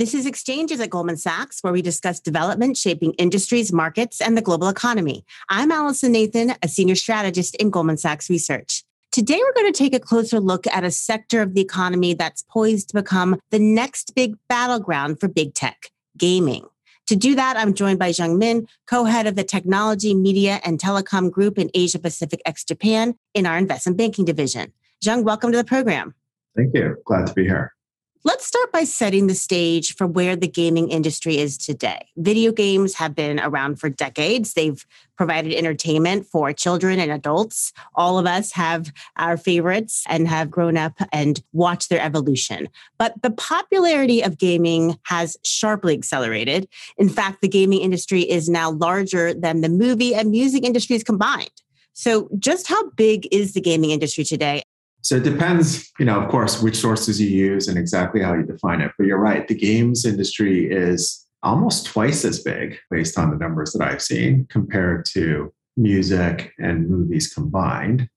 This 0.00 0.14
is 0.14 0.24
Exchanges 0.24 0.80
at 0.80 0.88
Goldman 0.88 1.18
Sachs, 1.18 1.60
where 1.60 1.74
we 1.74 1.82
discuss 1.82 2.20
development 2.20 2.78
shaping 2.78 3.12
industries, 3.18 3.70
markets, 3.70 4.22
and 4.22 4.34
the 4.34 4.40
global 4.40 4.70
economy. 4.70 5.26
I'm 5.50 5.70
Allison 5.70 6.12
Nathan, 6.12 6.54
a 6.62 6.68
senior 6.68 6.94
strategist 6.94 7.54
in 7.56 7.68
Goldman 7.68 7.98
Sachs 7.98 8.30
Research. 8.30 8.82
Today, 9.12 9.38
we're 9.38 9.52
going 9.52 9.70
to 9.70 9.78
take 9.78 9.94
a 9.94 10.00
closer 10.00 10.40
look 10.40 10.66
at 10.68 10.84
a 10.84 10.90
sector 10.90 11.42
of 11.42 11.52
the 11.52 11.60
economy 11.60 12.14
that's 12.14 12.42
poised 12.48 12.88
to 12.88 12.94
become 12.94 13.38
the 13.50 13.58
next 13.58 14.14
big 14.14 14.36
battleground 14.48 15.20
for 15.20 15.28
big 15.28 15.52
tech 15.52 15.90
gaming. 16.16 16.64
To 17.08 17.14
do 17.14 17.34
that, 17.34 17.58
I'm 17.58 17.74
joined 17.74 17.98
by 17.98 18.06
Jung 18.06 18.38
Min, 18.38 18.68
co 18.86 19.04
head 19.04 19.26
of 19.26 19.36
the 19.36 19.44
Technology, 19.44 20.14
Media, 20.14 20.62
and 20.64 20.78
Telecom 20.78 21.30
Group 21.30 21.58
in 21.58 21.70
Asia 21.74 21.98
Pacific 21.98 22.40
ex 22.46 22.64
Japan 22.64 23.16
in 23.34 23.44
our 23.44 23.58
investment 23.58 23.98
banking 23.98 24.24
division. 24.24 24.72
Jung, 25.02 25.24
welcome 25.24 25.52
to 25.52 25.58
the 25.58 25.64
program. 25.64 26.14
Thank 26.56 26.74
you. 26.74 26.96
Glad 27.04 27.26
to 27.26 27.34
be 27.34 27.44
here. 27.44 27.74
Let's 28.22 28.46
start 28.46 28.70
by 28.70 28.84
setting 28.84 29.28
the 29.28 29.34
stage 29.34 29.94
for 29.94 30.06
where 30.06 30.36
the 30.36 30.46
gaming 30.46 30.90
industry 30.90 31.38
is 31.38 31.56
today. 31.56 32.06
Video 32.18 32.52
games 32.52 32.92
have 32.96 33.14
been 33.14 33.40
around 33.40 33.80
for 33.80 33.88
decades. 33.88 34.52
They've 34.52 34.84
provided 35.16 35.54
entertainment 35.54 36.26
for 36.26 36.52
children 36.52 37.00
and 37.00 37.10
adults. 37.10 37.72
All 37.94 38.18
of 38.18 38.26
us 38.26 38.52
have 38.52 38.92
our 39.16 39.38
favorites 39.38 40.04
and 40.06 40.28
have 40.28 40.50
grown 40.50 40.76
up 40.76 40.92
and 41.12 41.42
watched 41.54 41.88
their 41.88 42.02
evolution. 42.02 42.68
But 42.98 43.14
the 43.22 43.30
popularity 43.30 44.20
of 44.20 44.36
gaming 44.36 44.98
has 45.04 45.38
sharply 45.42 45.94
accelerated. 45.94 46.68
In 46.98 47.08
fact, 47.08 47.40
the 47.40 47.48
gaming 47.48 47.80
industry 47.80 48.20
is 48.20 48.50
now 48.50 48.70
larger 48.70 49.32
than 49.32 49.62
the 49.62 49.70
movie 49.70 50.14
and 50.14 50.30
music 50.30 50.62
industries 50.62 51.02
combined. 51.02 51.62
So, 51.94 52.28
just 52.38 52.66
how 52.66 52.90
big 52.90 53.28
is 53.32 53.54
the 53.54 53.60
gaming 53.62 53.90
industry 53.90 54.24
today? 54.24 54.62
So 55.02 55.16
it 55.16 55.22
depends, 55.22 55.90
you 55.98 56.04
know, 56.04 56.20
of 56.20 56.28
course, 56.28 56.62
which 56.62 56.76
sources 56.76 57.20
you 57.20 57.28
use 57.28 57.68
and 57.68 57.78
exactly 57.78 58.22
how 58.22 58.34
you 58.34 58.42
define 58.42 58.80
it. 58.80 58.92
But 58.98 59.06
you're 59.06 59.18
right, 59.18 59.46
the 59.48 59.54
games 59.54 60.04
industry 60.04 60.70
is 60.70 61.26
almost 61.42 61.86
twice 61.86 62.24
as 62.24 62.42
big 62.42 62.78
based 62.90 63.18
on 63.18 63.30
the 63.30 63.36
numbers 63.36 63.72
that 63.72 63.82
I've 63.82 64.02
seen 64.02 64.46
compared 64.50 65.06
to 65.06 65.52
music 65.76 66.52
and 66.58 66.88
movies 66.88 67.32
combined. 67.32 68.08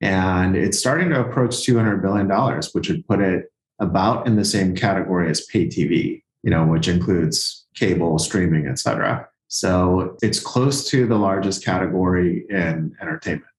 And 0.00 0.56
it's 0.56 0.78
starting 0.78 1.10
to 1.10 1.20
approach 1.20 1.54
$200 1.56 2.02
billion, 2.02 2.28
which 2.72 2.88
would 2.88 3.06
put 3.06 3.20
it 3.20 3.52
about 3.78 4.26
in 4.26 4.34
the 4.36 4.44
same 4.44 4.74
category 4.74 5.30
as 5.30 5.46
pay 5.46 5.66
TV, 5.66 6.22
you 6.42 6.50
know, 6.50 6.66
which 6.66 6.88
includes 6.88 7.66
cable, 7.76 8.18
streaming, 8.18 8.66
et 8.66 8.80
cetera. 8.80 9.28
So 9.46 10.16
it's 10.22 10.40
close 10.40 10.88
to 10.90 11.06
the 11.06 11.16
largest 11.16 11.64
category 11.64 12.44
in 12.48 12.96
entertainment. 13.00 13.51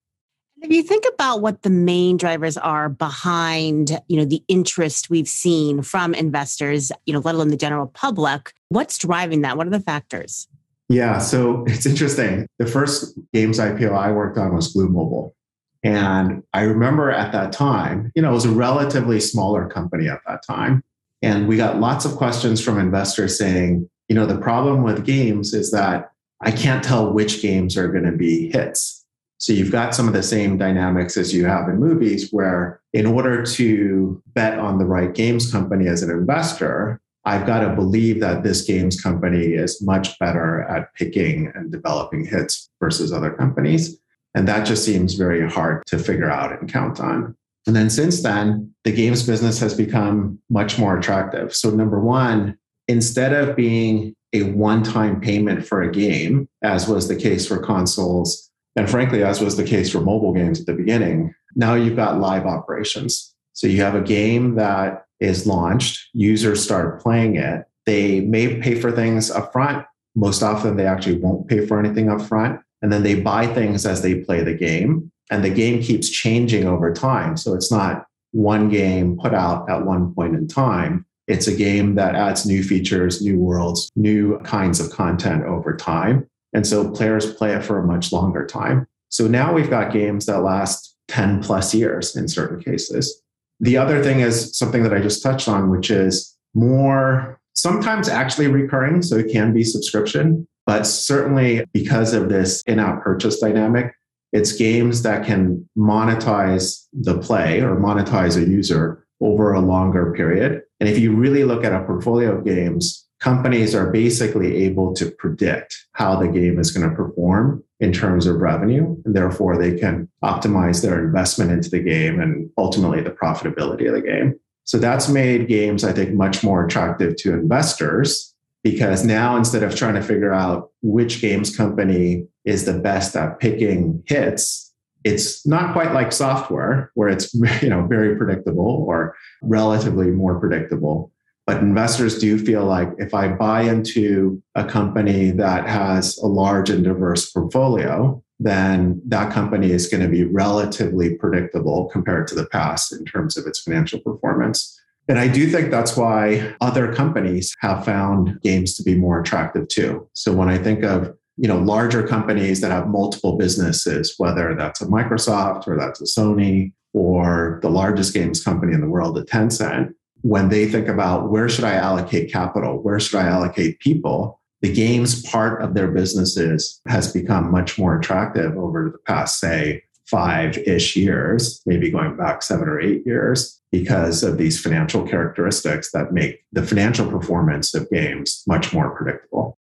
If 0.64 0.70
you 0.70 0.82
think 0.82 1.04
about 1.12 1.42
what 1.42 1.60
the 1.60 1.68
main 1.68 2.16
drivers 2.16 2.56
are 2.56 2.88
behind, 2.88 4.00
you 4.08 4.16
know, 4.16 4.24
the 4.24 4.42
interest 4.48 5.10
we've 5.10 5.28
seen 5.28 5.82
from 5.82 6.14
investors, 6.14 6.90
you 7.04 7.12
know, 7.12 7.18
let 7.18 7.34
alone 7.34 7.48
the 7.48 7.56
general 7.58 7.88
public, 7.88 8.54
what's 8.70 8.96
driving 8.96 9.42
that? 9.42 9.58
What 9.58 9.66
are 9.66 9.70
the 9.70 9.78
factors? 9.78 10.48
Yeah, 10.88 11.18
so 11.18 11.64
it's 11.68 11.84
interesting. 11.84 12.46
The 12.58 12.64
first 12.64 13.12
games 13.34 13.58
IPO 13.58 13.94
I 13.94 14.10
worked 14.10 14.38
on 14.38 14.54
was 14.54 14.72
Glu 14.72 14.88
Mobile. 14.88 15.36
And 15.82 16.42
I 16.54 16.62
remember 16.62 17.10
at 17.10 17.30
that 17.32 17.52
time, 17.52 18.10
you 18.14 18.22
know, 18.22 18.30
it 18.30 18.34
was 18.34 18.46
a 18.46 18.50
relatively 18.50 19.20
smaller 19.20 19.68
company 19.68 20.08
at 20.08 20.20
that 20.26 20.46
time. 20.46 20.82
And 21.20 21.46
we 21.46 21.58
got 21.58 21.78
lots 21.78 22.06
of 22.06 22.12
questions 22.12 22.64
from 22.64 22.78
investors 22.78 23.36
saying, 23.36 23.90
you 24.08 24.14
know, 24.14 24.24
the 24.24 24.38
problem 24.38 24.82
with 24.82 25.04
games 25.04 25.52
is 25.52 25.72
that 25.72 26.10
I 26.40 26.52
can't 26.52 26.82
tell 26.82 27.12
which 27.12 27.42
games 27.42 27.76
are 27.76 27.88
going 27.88 28.04
to 28.04 28.16
be 28.16 28.50
hits 28.50 29.03
so 29.44 29.52
you've 29.52 29.70
got 29.70 29.94
some 29.94 30.08
of 30.08 30.14
the 30.14 30.22
same 30.22 30.56
dynamics 30.56 31.18
as 31.18 31.34
you 31.34 31.44
have 31.44 31.68
in 31.68 31.78
movies, 31.78 32.30
where 32.30 32.80
in 32.94 33.04
order 33.04 33.42
to 33.42 34.22
bet 34.28 34.58
on 34.58 34.78
the 34.78 34.86
right 34.86 35.14
games 35.14 35.52
company 35.52 35.86
as 35.86 36.02
an 36.02 36.08
investor, 36.08 36.98
I've 37.26 37.46
got 37.46 37.60
to 37.60 37.74
believe 37.74 38.20
that 38.20 38.42
this 38.42 38.62
games 38.62 38.98
company 38.98 39.48
is 39.48 39.82
much 39.82 40.18
better 40.18 40.62
at 40.62 40.94
picking 40.94 41.52
and 41.54 41.70
developing 41.70 42.24
hits 42.24 42.70
versus 42.80 43.12
other 43.12 43.32
companies. 43.32 43.98
And 44.34 44.48
that 44.48 44.64
just 44.64 44.82
seems 44.82 45.12
very 45.12 45.46
hard 45.46 45.82
to 45.88 45.98
figure 45.98 46.30
out 46.30 46.58
and 46.58 46.72
count 46.72 46.98
on. 46.98 47.36
And 47.66 47.76
then 47.76 47.90
since 47.90 48.22
then, 48.22 48.74
the 48.84 48.92
games 48.92 49.26
business 49.26 49.60
has 49.60 49.74
become 49.74 50.38
much 50.48 50.78
more 50.78 50.96
attractive. 50.98 51.54
So, 51.54 51.68
number 51.68 52.00
one, 52.00 52.56
instead 52.88 53.34
of 53.34 53.56
being 53.56 54.14
a 54.32 54.44
one 54.44 54.82
time 54.82 55.20
payment 55.20 55.66
for 55.66 55.82
a 55.82 55.92
game, 55.92 56.48
as 56.62 56.88
was 56.88 57.08
the 57.08 57.16
case 57.16 57.46
for 57.46 57.58
consoles 57.58 58.50
and 58.76 58.90
frankly, 58.90 59.22
as 59.22 59.40
was 59.40 59.56
the 59.56 59.64
case 59.64 59.90
for 59.90 60.00
mobile 60.00 60.32
games 60.32 60.60
at 60.60 60.66
the 60.66 60.74
beginning, 60.74 61.34
now 61.54 61.74
you've 61.74 61.96
got 61.96 62.18
live 62.18 62.46
operations. 62.46 63.34
So 63.52 63.66
you 63.66 63.82
have 63.82 63.94
a 63.94 64.00
game 64.00 64.56
that 64.56 65.06
is 65.20 65.46
launched, 65.46 66.08
users 66.12 66.62
start 66.62 67.00
playing 67.00 67.36
it. 67.36 67.64
They 67.86 68.20
may 68.20 68.60
pay 68.60 68.74
for 68.74 68.90
things 68.90 69.30
upfront. 69.30 69.86
Most 70.16 70.42
often, 70.42 70.76
they 70.76 70.86
actually 70.86 71.18
won't 71.18 71.48
pay 71.48 71.66
for 71.66 71.78
anything 71.78 72.06
upfront. 72.06 72.60
And 72.82 72.92
then 72.92 73.02
they 73.02 73.14
buy 73.20 73.46
things 73.46 73.86
as 73.86 74.02
they 74.02 74.16
play 74.16 74.42
the 74.42 74.54
game. 74.54 75.10
And 75.30 75.44
the 75.44 75.50
game 75.50 75.82
keeps 75.82 76.08
changing 76.08 76.66
over 76.66 76.92
time. 76.92 77.36
So 77.36 77.54
it's 77.54 77.70
not 77.70 78.06
one 78.32 78.68
game 78.68 79.16
put 79.16 79.32
out 79.32 79.70
at 79.70 79.86
one 79.86 80.12
point 80.14 80.34
in 80.34 80.48
time. 80.48 81.06
It's 81.26 81.46
a 81.46 81.56
game 81.56 81.94
that 81.94 82.14
adds 82.14 82.44
new 82.44 82.62
features, 82.62 83.22
new 83.22 83.38
worlds, 83.38 83.90
new 83.96 84.38
kinds 84.40 84.80
of 84.80 84.90
content 84.90 85.44
over 85.44 85.74
time. 85.74 86.28
And 86.54 86.66
so 86.66 86.90
players 86.90 87.34
play 87.34 87.52
it 87.52 87.64
for 87.64 87.78
a 87.78 87.86
much 87.86 88.12
longer 88.12 88.46
time. 88.46 88.86
So 89.08 89.26
now 89.26 89.52
we've 89.52 89.70
got 89.70 89.92
games 89.92 90.26
that 90.26 90.42
last 90.42 90.96
10 91.08 91.42
plus 91.42 91.74
years 91.74 92.16
in 92.16 92.28
certain 92.28 92.62
cases. 92.62 93.22
The 93.60 93.76
other 93.76 94.02
thing 94.02 94.20
is 94.20 94.56
something 94.56 94.82
that 94.84 94.94
I 94.94 95.00
just 95.00 95.22
touched 95.22 95.48
on, 95.48 95.70
which 95.70 95.90
is 95.90 96.36
more 96.54 97.40
sometimes 97.54 98.08
actually 98.08 98.48
recurring. 98.48 99.02
So 99.02 99.16
it 99.16 99.30
can 99.30 99.52
be 99.52 99.64
subscription, 99.64 100.46
but 100.66 100.84
certainly 100.84 101.64
because 101.72 102.14
of 102.14 102.28
this 102.28 102.62
in 102.66 102.78
app 102.78 103.02
purchase 103.02 103.38
dynamic, 103.40 103.94
it's 104.32 104.52
games 104.52 105.02
that 105.02 105.24
can 105.24 105.68
monetize 105.78 106.86
the 106.92 107.18
play 107.18 107.60
or 107.60 107.76
monetize 107.76 108.36
a 108.36 108.48
user 108.48 109.06
over 109.20 109.52
a 109.52 109.60
longer 109.60 110.12
period. 110.12 110.62
And 110.80 110.88
if 110.88 110.98
you 110.98 111.14
really 111.14 111.44
look 111.44 111.64
at 111.64 111.72
a 111.72 111.84
portfolio 111.84 112.36
of 112.36 112.44
games, 112.44 113.03
companies 113.24 113.74
are 113.74 113.90
basically 113.90 114.54
able 114.66 114.92
to 114.92 115.10
predict 115.12 115.86
how 115.92 116.14
the 116.14 116.28
game 116.28 116.58
is 116.58 116.70
going 116.70 116.86
to 116.86 116.94
perform 116.94 117.64
in 117.80 117.90
terms 117.90 118.26
of 118.26 118.36
revenue. 118.36 118.94
And 119.06 119.16
therefore, 119.16 119.56
they 119.56 119.78
can 119.78 120.10
optimize 120.22 120.82
their 120.82 121.02
investment 121.02 121.50
into 121.50 121.70
the 121.70 121.80
game 121.80 122.20
and 122.20 122.50
ultimately 122.58 123.00
the 123.00 123.10
profitability 123.10 123.88
of 123.88 123.94
the 123.94 124.02
game. 124.02 124.38
So 124.64 124.76
that's 124.76 125.08
made 125.08 125.48
games, 125.48 125.84
I 125.84 125.92
think, 125.94 126.12
much 126.12 126.44
more 126.44 126.66
attractive 126.66 127.16
to 127.16 127.32
investors 127.32 128.34
because 128.62 129.06
now 129.06 129.38
instead 129.38 129.62
of 129.62 129.74
trying 129.74 129.94
to 129.94 130.02
figure 130.02 130.34
out 130.34 130.70
which 130.82 131.22
games 131.22 131.56
company 131.56 132.26
is 132.44 132.66
the 132.66 132.78
best 132.78 133.16
at 133.16 133.40
picking 133.40 134.02
hits, 134.06 134.70
it's 135.02 135.46
not 135.46 135.72
quite 135.72 135.94
like 135.94 136.12
software 136.12 136.90
where 136.92 137.08
it's 137.08 137.32
you 137.62 137.70
know 137.70 137.86
very 137.86 138.16
predictable 138.16 138.84
or 138.86 139.14
relatively 139.42 140.10
more 140.10 140.38
predictable 140.38 141.10
but 141.46 141.58
investors 141.58 142.18
do 142.18 142.38
feel 142.38 142.64
like 142.64 142.88
if 142.98 143.12
I 143.12 143.28
buy 143.28 143.62
into 143.62 144.42
a 144.54 144.64
company 144.64 145.30
that 145.32 145.66
has 145.68 146.16
a 146.18 146.26
large 146.26 146.70
and 146.70 146.82
diverse 146.82 147.30
portfolio, 147.30 148.22
then 148.40 149.00
that 149.06 149.32
company 149.32 149.70
is 149.70 149.86
going 149.86 150.02
to 150.02 150.08
be 150.08 150.24
relatively 150.24 151.14
predictable 151.16 151.86
compared 151.86 152.26
to 152.28 152.34
the 152.34 152.46
past 152.46 152.92
in 152.92 153.04
terms 153.04 153.36
of 153.36 153.46
its 153.46 153.60
financial 153.60 154.00
performance. 154.00 154.80
And 155.06 155.18
I 155.18 155.28
do 155.28 155.50
think 155.50 155.70
that's 155.70 155.96
why 155.96 156.54
other 156.62 156.92
companies 156.94 157.54
have 157.60 157.84
found 157.84 158.40
games 158.40 158.74
to 158.76 158.82
be 158.82 158.94
more 158.94 159.20
attractive 159.20 159.68
too. 159.68 160.08
So 160.14 160.32
when 160.32 160.48
I 160.48 160.58
think 160.58 160.82
of 160.82 161.14
you 161.36 161.48
know 161.48 161.58
larger 161.58 162.06
companies 162.06 162.60
that 162.60 162.70
have 162.70 162.88
multiple 162.88 163.36
businesses, 163.36 164.14
whether 164.16 164.54
that's 164.54 164.80
a 164.80 164.86
Microsoft 164.86 165.68
or 165.68 165.76
that's 165.76 166.00
a 166.00 166.04
Sony 166.04 166.72
or 166.94 167.58
the 167.60 167.68
largest 167.68 168.14
games 168.14 168.42
company 168.42 168.72
in 168.72 168.80
the 168.80 168.88
world, 168.88 169.18
a 169.18 169.24
Tencent, 169.24 169.92
when 170.24 170.48
they 170.48 170.66
think 170.66 170.88
about 170.88 171.30
where 171.30 171.50
should 171.50 171.64
I 171.64 171.74
allocate 171.74 172.32
capital, 172.32 172.82
where 172.82 172.98
should 172.98 173.18
I 173.18 173.26
allocate 173.26 173.78
people, 173.80 174.40
the 174.62 174.72
games 174.72 175.22
part 175.22 175.60
of 175.60 175.74
their 175.74 175.88
businesses 175.88 176.80
has 176.88 177.12
become 177.12 177.50
much 177.50 177.78
more 177.78 177.98
attractive 177.98 178.56
over 178.56 178.90
the 178.90 178.98
past, 179.00 179.38
say, 179.38 179.82
five 180.06 180.56
ish 180.56 180.96
years, 180.96 181.60
maybe 181.66 181.90
going 181.90 182.16
back 182.16 182.42
seven 182.42 182.68
or 182.68 182.80
eight 182.80 183.02
years, 183.04 183.60
because 183.70 184.22
of 184.22 184.38
these 184.38 184.58
financial 184.58 185.06
characteristics 185.06 185.92
that 185.92 186.14
make 186.14 186.42
the 186.52 186.62
financial 186.62 187.06
performance 187.06 187.74
of 187.74 187.90
games 187.90 188.44
much 188.46 188.72
more 188.72 188.96
predictable. 188.96 189.58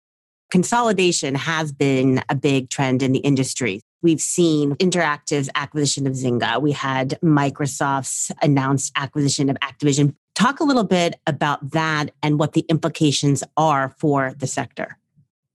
Consolidation 0.51 1.35
has 1.35 1.71
been 1.71 2.21
a 2.27 2.35
big 2.35 2.69
trend 2.69 3.01
in 3.01 3.13
the 3.13 3.19
industry. 3.19 3.79
We've 4.01 4.21
seen 4.21 4.75
Interactive's 4.75 5.49
acquisition 5.55 6.05
of 6.05 6.13
Zynga. 6.13 6.61
We 6.61 6.73
had 6.73 7.17
Microsoft's 7.23 8.31
announced 8.41 8.91
acquisition 8.97 9.49
of 9.49 9.57
Activision. 9.57 10.15
Talk 10.39 10.61
a 10.61 10.63
little 10.63 10.85
bit 10.85 11.19
about 11.27 11.71
that 11.71 12.11
and 12.23 12.39
what 12.39 12.53
the 12.53 12.61
implications 12.69 13.43
are 13.57 13.93
for 13.97 14.33
the 14.37 14.47
sector. 14.47 14.97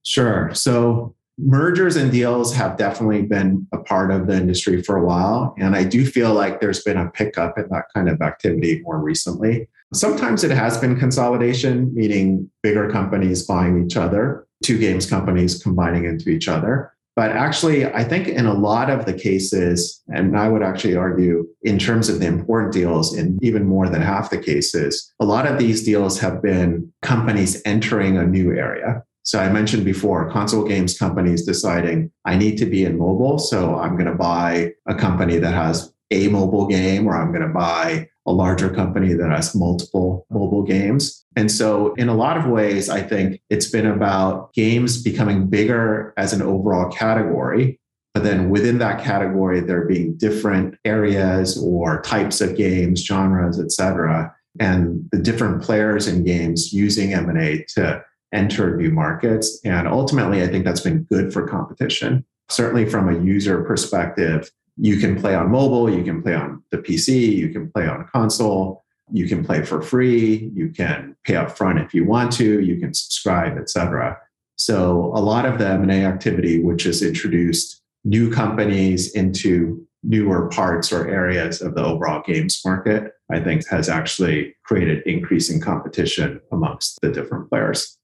Sure. 0.03 0.53
So, 0.53 1.15
mergers 1.39 1.97
and 1.97 2.13
deals 2.13 2.55
have 2.55 2.77
definitely 2.77 3.23
been 3.23 3.67
a 3.73 3.79
part 3.79 4.11
of 4.11 4.27
the 4.27 4.37
industry 4.37 4.83
for 4.83 4.99
a 4.99 5.05
while. 5.05 5.55
And 5.59 5.75
I 5.75 5.85
do 5.85 6.05
feel 6.05 6.35
like 6.35 6.61
there's 6.61 6.83
been 6.83 6.99
a 6.99 7.11
pickup 7.11 7.59
in 7.59 7.67
that 7.71 7.87
kind 7.95 8.11
of 8.11 8.21
activity 8.21 8.83
more 8.85 8.99
recently. 8.99 9.69
Sometimes 9.95 10.45
it 10.45 10.51
has 10.51 10.77
been 10.77 10.99
consolidation, 11.01 11.93
meaning 11.95 12.51
bigger 12.63 12.91
companies 12.91 13.43
buying 13.47 13.87
each 13.87 13.97
other, 13.97 14.47
two 14.63 14.79
games 14.79 15.07
companies 15.07 15.63
combining 15.63 16.05
into 16.05 16.29
each 16.29 16.47
other. 16.47 16.94
But 17.17 17.31
actually, 17.31 17.87
I 17.87 18.03
think 18.03 18.27
in 18.27 18.47
a 18.47 18.55
lot 18.55 18.91
of 18.91 19.07
the 19.07 19.13
cases, 19.13 20.03
and 20.09 20.37
I 20.37 20.49
would 20.49 20.63
actually 20.63 20.97
argue 20.97 21.47
in 21.63 21.79
terms 21.79 22.09
of 22.09 22.19
the 22.19 22.27
important 22.27 22.73
deals, 22.73 23.17
in 23.17 23.39
even 23.41 23.65
more 23.65 23.89
than 23.89 24.03
half 24.03 24.31
the 24.31 24.39
cases, 24.39 25.13
a 25.21 25.25
lot 25.25 25.47
of 25.47 25.59
these 25.59 25.85
deals 25.85 26.19
have 26.19 26.43
been 26.43 26.93
companies 27.03 27.63
entering 27.65 28.17
a 28.17 28.27
new 28.27 28.51
area. 28.51 29.05
So 29.23 29.39
I 29.39 29.49
mentioned 29.49 29.85
before, 29.85 30.31
console 30.31 30.65
games 30.65 30.99
companies 30.99 31.47
deciding 31.47 32.11
I 32.25 32.37
need 32.37 32.59
to 32.59 32.67
be 32.67 32.85
in 32.85 32.99
mobile. 32.99 33.39
So 33.39 33.79
I'm 33.79 33.95
going 33.95 34.11
to 34.11 34.15
buy 34.17 34.73
a 34.87 34.95
company 34.95 35.39
that 35.39 35.55
has 35.55 35.95
a 36.11 36.29
mobile 36.29 36.67
game, 36.67 37.07
or 37.07 37.17
I'm 37.17 37.33
going 37.33 37.47
to 37.47 37.55
buy 37.55 38.09
a 38.27 38.33
larger 38.33 38.71
company 38.71 39.13
that 39.15 39.31
has 39.31 39.55
multiple 39.55 40.27
mobile 40.31 40.63
games. 40.63 41.25
And 41.37 41.51
so, 41.51 41.95
in 41.95 42.09
a 42.09 42.15
lot 42.15 42.37
of 42.37 42.47
ways, 42.47 42.89
I 42.89 43.03
think 43.03 43.41
it's 43.51 43.71
been 43.71 43.87
about 43.87 44.53
games 44.55 45.03
becoming 45.03 45.49
bigger 45.49 46.15
as 46.17 46.33
an 46.33 46.43
overall 46.43 46.91
category. 46.91 47.79
But 48.15 48.23
then 48.23 48.49
within 48.49 48.79
that 48.79 49.03
category, 49.03 49.61
there 49.61 49.87
being 49.87 50.17
different 50.17 50.79
areas 50.85 51.59
or 51.61 52.01
types 52.03 52.41
of 52.41 52.57
games, 52.57 53.05
genres, 53.05 53.59
et 53.59 53.73
cetera, 53.73 54.33
and 54.61 55.09
the 55.11 55.19
different 55.19 55.63
players 55.63 56.07
in 56.07 56.23
games 56.23 56.73
using 56.73 57.13
M&A 57.13 57.65
to 57.75 58.05
enter 58.33 58.77
new 58.77 58.91
markets. 58.91 59.61
And 59.65 59.89
ultimately, 59.89 60.43
I 60.43 60.47
think 60.47 60.65
that's 60.65 60.81
been 60.81 61.03
good 61.05 61.33
for 61.33 61.47
competition. 61.47 62.25
Certainly 62.49 62.87
from 62.87 63.09
a 63.09 63.19
user 63.25 63.65
perspective, 63.65 64.51
you 64.77 64.99
can 64.99 65.21
play 65.21 65.35
on 65.35 65.51
mobile, 65.51 65.91
you 65.91 66.03
can 66.03 66.23
play 66.23 66.35
on 66.35 66.63
the 66.71 66.79
PC, 66.79 67.37
you 67.37 67.51
can 67.51 67.71
play 67.71 67.87
on 67.87 68.09
console, 68.13 68.85
you 69.11 69.29
can 69.29 69.45
play 69.45 69.63
for 69.63 69.83
free, 69.83 70.51
you 70.55 70.71
can 70.71 71.17
pay 71.25 71.37
up 71.37 71.57
front 71.57 71.79
if 71.79 71.95
you 71.95 72.05
want 72.05 72.33
to, 72.33 72.61
you 72.61 72.81
can 72.81 72.93
subscribe, 72.95 73.57
etc. 73.59 74.19
So 74.57 75.13
a 75.15 75.21
lot 75.21 75.47
of 75.47 75.59
the 75.59 75.69
M&A 75.69 76.05
activity, 76.05 76.63
which 76.63 76.85
has 76.85 77.03
introduced 77.03 77.83
new 78.05 78.31
companies 78.31 79.15
into 79.15 79.87
newer 80.03 80.49
parts 80.49 80.93
or 80.93 81.09
areas 81.09 81.63
of 81.63 81.75
the 81.75 81.85
overall 81.85 82.23
games 82.27 82.61
market, 82.65 83.13
I 83.31 83.41
think 83.41 83.67
has 83.69 83.89
actually 83.89 84.55
created 84.65 85.03
increasing 85.07 85.61
competition 85.61 86.41
amongst 86.53 87.01
the 87.01 87.11
different 87.11 87.49
players. 87.49 87.97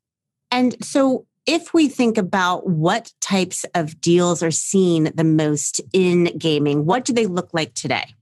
And 0.51 0.83
so 0.85 1.27
if 1.47 1.73
we 1.75 1.89
think 1.89 2.19
about 2.19 2.69
what 2.69 3.13
types 3.21 3.65
of 3.75 4.01
deals 4.01 4.43
are 4.43 4.51
seen 4.51 5.11
the 5.15 5.25
most 5.25 5.81
in 5.93 6.37
gaming, 6.39 6.85
what 6.85 7.05
do 7.05 7.13
they 7.13 7.27
look 7.27 7.51
like 7.53 7.75
today? 7.75 8.15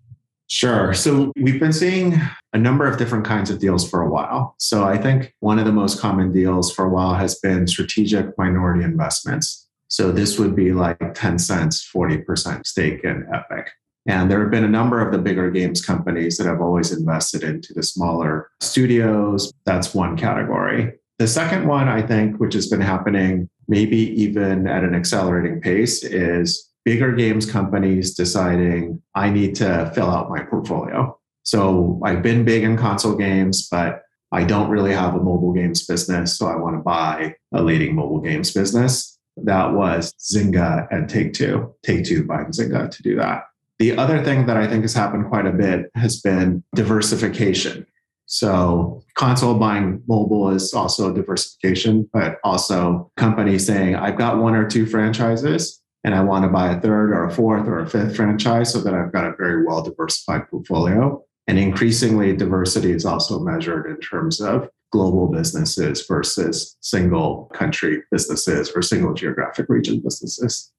Sure. 0.50 0.94
So 0.94 1.30
we've 1.36 1.60
been 1.60 1.74
seeing 1.74 2.18
a 2.54 2.58
number 2.58 2.86
of 2.86 2.96
different 2.96 3.26
kinds 3.26 3.50
of 3.50 3.58
deals 3.58 3.88
for 3.88 4.00
a 4.00 4.08
while. 4.08 4.54
So 4.58 4.84
I 4.84 4.96
think 4.96 5.34
one 5.40 5.58
of 5.58 5.66
the 5.66 5.72
most 5.72 6.00
common 6.00 6.32
deals 6.32 6.72
for 6.72 6.86
a 6.86 6.88
while 6.88 7.14
has 7.14 7.38
been 7.38 7.66
strategic 7.66 8.36
minority 8.38 8.82
investments. 8.82 9.68
So 9.88 10.10
this 10.10 10.38
would 10.38 10.56
be 10.56 10.72
like 10.72 10.98
Tencent's, 10.98 11.86
40% 11.94 12.66
stake 12.66 13.04
in 13.04 13.26
Epic. 13.32 13.70
And 14.06 14.30
there 14.30 14.40
have 14.40 14.50
been 14.50 14.64
a 14.64 14.68
number 14.68 15.06
of 15.06 15.12
the 15.12 15.18
bigger 15.18 15.50
games 15.50 15.84
companies 15.84 16.38
that 16.38 16.46
have 16.46 16.62
always 16.62 16.92
invested 16.92 17.42
into 17.42 17.74
the 17.74 17.82
smaller 17.82 18.48
studios. 18.60 19.52
That's 19.66 19.94
one 19.94 20.16
category. 20.16 20.97
The 21.18 21.26
second 21.26 21.66
one, 21.66 21.88
I 21.88 22.00
think, 22.02 22.38
which 22.38 22.54
has 22.54 22.68
been 22.68 22.80
happening 22.80 23.48
maybe 23.66 23.98
even 24.22 24.66
at 24.66 24.84
an 24.84 24.94
accelerating 24.94 25.60
pace, 25.60 26.02
is 26.02 26.70
bigger 26.84 27.12
games 27.12 27.50
companies 27.50 28.14
deciding 28.14 29.02
I 29.14 29.28
need 29.28 29.54
to 29.56 29.90
fill 29.94 30.10
out 30.10 30.30
my 30.30 30.42
portfolio. 30.42 31.18
So 31.42 32.00
I've 32.04 32.22
been 32.22 32.44
big 32.44 32.62
in 32.62 32.76
console 32.76 33.16
games, 33.16 33.68
but 33.68 34.02
I 34.32 34.44
don't 34.44 34.70
really 34.70 34.92
have 34.92 35.14
a 35.14 35.22
mobile 35.22 35.52
games 35.52 35.86
business. 35.86 36.38
So 36.38 36.46
I 36.46 36.56
want 36.56 36.76
to 36.76 36.82
buy 36.82 37.34
a 37.52 37.62
leading 37.62 37.94
mobile 37.94 38.20
games 38.20 38.52
business. 38.52 39.18
That 39.36 39.72
was 39.72 40.14
Zynga 40.20 40.86
and 40.90 41.08
Take 41.08 41.32
Two, 41.32 41.74
Take 41.82 42.04
Two 42.04 42.24
buying 42.24 42.48
Zynga 42.48 42.90
to 42.90 43.02
do 43.02 43.16
that. 43.16 43.44
The 43.78 43.96
other 43.96 44.22
thing 44.24 44.46
that 44.46 44.56
I 44.56 44.66
think 44.66 44.82
has 44.82 44.94
happened 44.94 45.28
quite 45.28 45.46
a 45.46 45.52
bit 45.52 45.90
has 45.94 46.20
been 46.20 46.64
diversification. 46.74 47.86
So 48.28 49.02
console 49.14 49.58
buying 49.58 50.02
mobile 50.06 50.50
is 50.50 50.74
also 50.74 51.12
diversification, 51.14 52.08
but 52.12 52.36
also 52.44 53.10
companies 53.16 53.66
saying, 53.66 53.96
I've 53.96 54.18
got 54.18 54.36
one 54.36 54.54
or 54.54 54.68
two 54.68 54.84
franchises 54.84 55.80
and 56.04 56.14
I 56.14 56.22
want 56.22 56.44
to 56.44 56.50
buy 56.50 56.72
a 56.72 56.80
third 56.80 57.10
or 57.10 57.24
a 57.24 57.30
fourth 57.30 57.66
or 57.66 57.80
a 57.80 57.88
fifth 57.88 58.16
franchise 58.16 58.70
so 58.70 58.80
that 58.82 58.92
I've 58.92 59.12
got 59.12 59.24
a 59.24 59.34
very 59.36 59.64
well 59.66 59.82
diversified 59.82 60.48
portfolio. 60.50 61.24
And 61.46 61.58
increasingly, 61.58 62.36
diversity 62.36 62.92
is 62.92 63.06
also 63.06 63.40
measured 63.40 63.86
in 63.86 63.98
terms 64.00 64.42
of 64.42 64.68
global 64.92 65.28
businesses 65.28 66.06
versus 66.06 66.76
single 66.82 67.50
country 67.54 68.02
businesses 68.10 68.70
or 68.76 68.82
single 68.82 69.14
geographic 69.14 69.70
region 69.70 70.00
businesses. 70.00 70.70